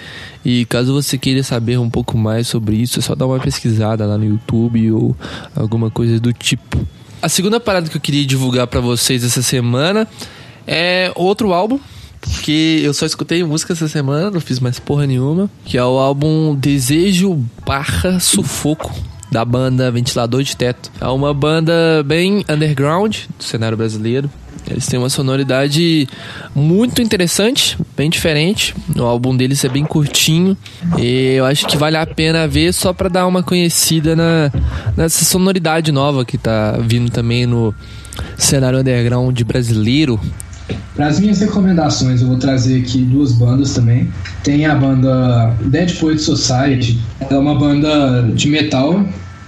[0.44, 4.06] e caso você queira saber um pouco mais sobre isso, é só dar uma pesquisada
[4.06, 5.16] lá no YouTube ou
[5.56, 6.86] alguma coisa do tipo.
[7.22, 10.08] A segunda parada que eu queria divulgar para vocês essa semana
[10.68, 11.80] é outro álbum
[12.42, 16.00] que eu só escutei música essa semana, não fiz mais porra nenhuma, que é o
[16.00, 18.92] álbum Desejo barra Sufoco
[19.36, 20.90] da banda Ventilador de Teto.
[21.02, 24.30] É uma banda bem underground do cenário brasileiro.
[24.66, 26.08] Eles têm uma sonoridade
[26.56, 28.74] muito interessante, bem diferente.
[28.96, 30.56] O álbum deles é bem curtinho
[30.98, 34.50] e eu acho que vale a pena ver só pra dar uma conhecida na,
[34.96, 37.76] nessa sonoridade nova que tá vindo também no
[38.38, 40.18] cenário underground brasileiro.
[40.96, 44.10] Para as minhas recomendações, eu vou trazer aqui duas bandas também.
[44.46, 46.98] Tem a banda Dead Poet Society,
[47.30, 49.06] é uma banda de metal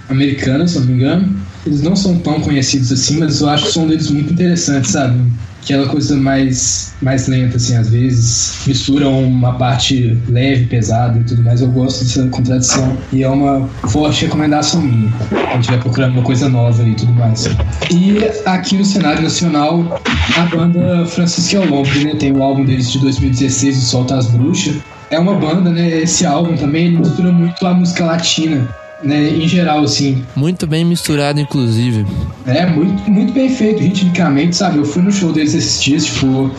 [0.08, 1.36] americana, se eu não me engano.
[1.66, 5.20] Eles não são tão conhecidos assim, mas eu acho o som deles muito interessante, sabe?
[5.62, 8.60] Aquela coisa mais, mais lenta, assim, às vezes.
[8.66, 11.60] Misturam uma parte leve, pesada e tudo mais.
[11.60, 12.96] Eu gosto dessa contradição.
[13.12, 15.12] E é uma forte recomendação minha.
[15.28, 17.44] Quando estiver procurando uma coisa nova e tudo mais.
[17.90, 20.00] E aqui no cenário nacional,
[20.38, 22.14] a banda Francisco Alombre, né?
[22.14, 24.76] Tem o álbum deles de 2016, O Solta as Bruxas.
[25.10, 26.00] É uma banda, né?
[26.00, 28.66] Esse álbum também mistura muito a música latina.
[29.02, 32.04] Né, em geral, assim, Muito bem misturado, inclusive.
[32.46, 34.78] é muito, muito bem feito ritmicamente, sabe?
[34.78, 36.50] Eu fui no show deles esses dias, tipo,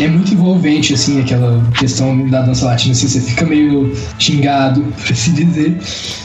[0.00, 5.12] é muito envolvente, assim, aquela questão da dança latina, assim, você fica meio xingado, por
[5.12, 5.78] assim dizer.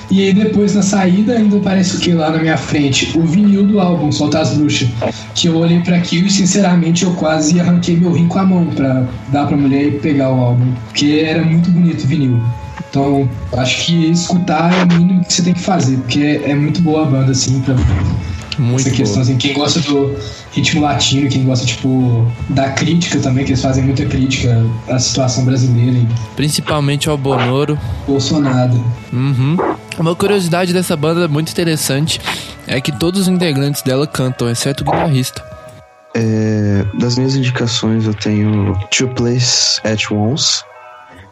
[0.10, 3.16] E aí depois na saída ainda parece o que lá na minha frente?
[3.16, 4.90] O vinil do álbum, Solta as Bruxas.
[5.36, 8.66] Que eu olhei pra aquilo e sinceramente eu quase arranquei meu rim com a mão
[8.66, 10.74] pra dar pra mulher e pegar o álbum.
[10.88, 12.42] Porque era muito bonito o vinil.
[12.90, 16.56] Então, acho que escutar é o mínimo que você tem que fazer, porque é, é
[16.56, 17.76] muito boa a banda, assim, pra
[18.58, 19.22] Muito essa questão, boa.
[19.22, 20.16] assim, quem gosta do
[20.52, 25.46] ritmo latino, quem gosta, tipo, da crítica também, que eles fazem muita crítica à situação
[25.46, 27.78] brasileira e Principalmente ao Bonoro.
[28.08, 28.84] Bolsonaro.
[29.14, 29.56] Uhum.
[30.00, 32.20] Uma curiosidade dessa banda muito interessante
[32.66, 35.44] é que todos os integrantes dela cantam, exceto o guitarrista.
[36.16, 40.64] É, das minhas indicações eu tenho Two Place at Once,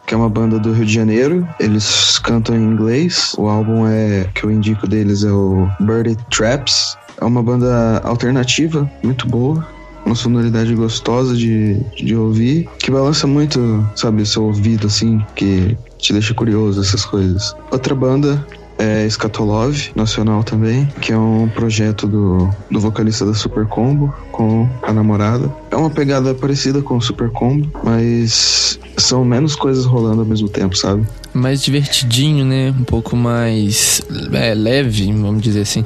[0.08, 1.46] que é uma banda do Rio de Janeiro.
[1.60, 3.34] Eles cantam em inglês.
[3.36, 6.96] O álbum é que eu indico deles é o Birdie Traps.
[7.20, 9.68] É uma banda alternativa, muito boa.
[10.06, 16.14] Uma sonoridade gostosa de, de ouvir, que balança muito, sabe, seu ouvido, assim, que te
[16.14, 17.54] deixa curioso, essas coisas.
[17.70, 18.46] Outra banda
[18.78, 24.68] é Scatolov, nacional também, que é um projeto do, do vocalista da Super Combo com
[24.82, 25.52] a namorada.
[25.70, 30.48] É uma pegada parecida com o Super Combo, mas são menos coisas rolando ao mesmo
[30.48, 31.04] tempo, sabe?
[31.34, 32.70] Mais divertidinho, né?
[32.78, 34.00] Um pouco mais
[34.32, 35.84] é, leve, vamos dizer assim.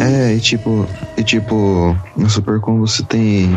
[0.00, 3.54] É, e tipo, e tipo, no Super Combo você tem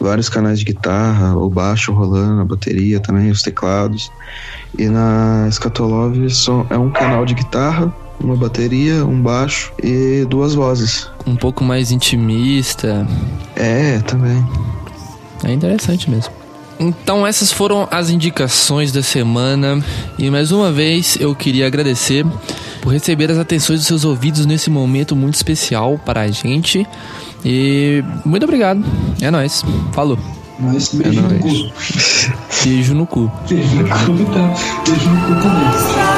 [0.00, 4.10] vários canais de guitarra, o baixo rolando, a bateria também, os teclados.
[4.78, 10.54] E na Scatolov só é um canal de guitarra, uma bateria, um baixo e duas
[10.54, 11.10] vozes.
[11.26, 13.06] Um pouco mais intimista.
[13.54, 14.44] É, também.
[15.44, 16.32] É interessante mesmo.
[16.78, 19.82] Então essas foram as indicações da semana
[20.18, 22.24] e mais uma vez eu queria agradecer
[22.82, 26.86] por receber as atenções dos seus ouvidos nesse momento muito especial para a gente.
[27.44, 28.84] E muito obrigado.
[29.20, 29.64] É nóis.
[29.92, 30.18] Falou.
[30.58, 31.42] Mas beijo É no nóis.
[31.42, 31.72] cu.
[32.64, 33.30] Beijo no cu.
[33.48, 34.54] Beijo no cu, tá?
[34.86, 36.15] Beijo no cu também.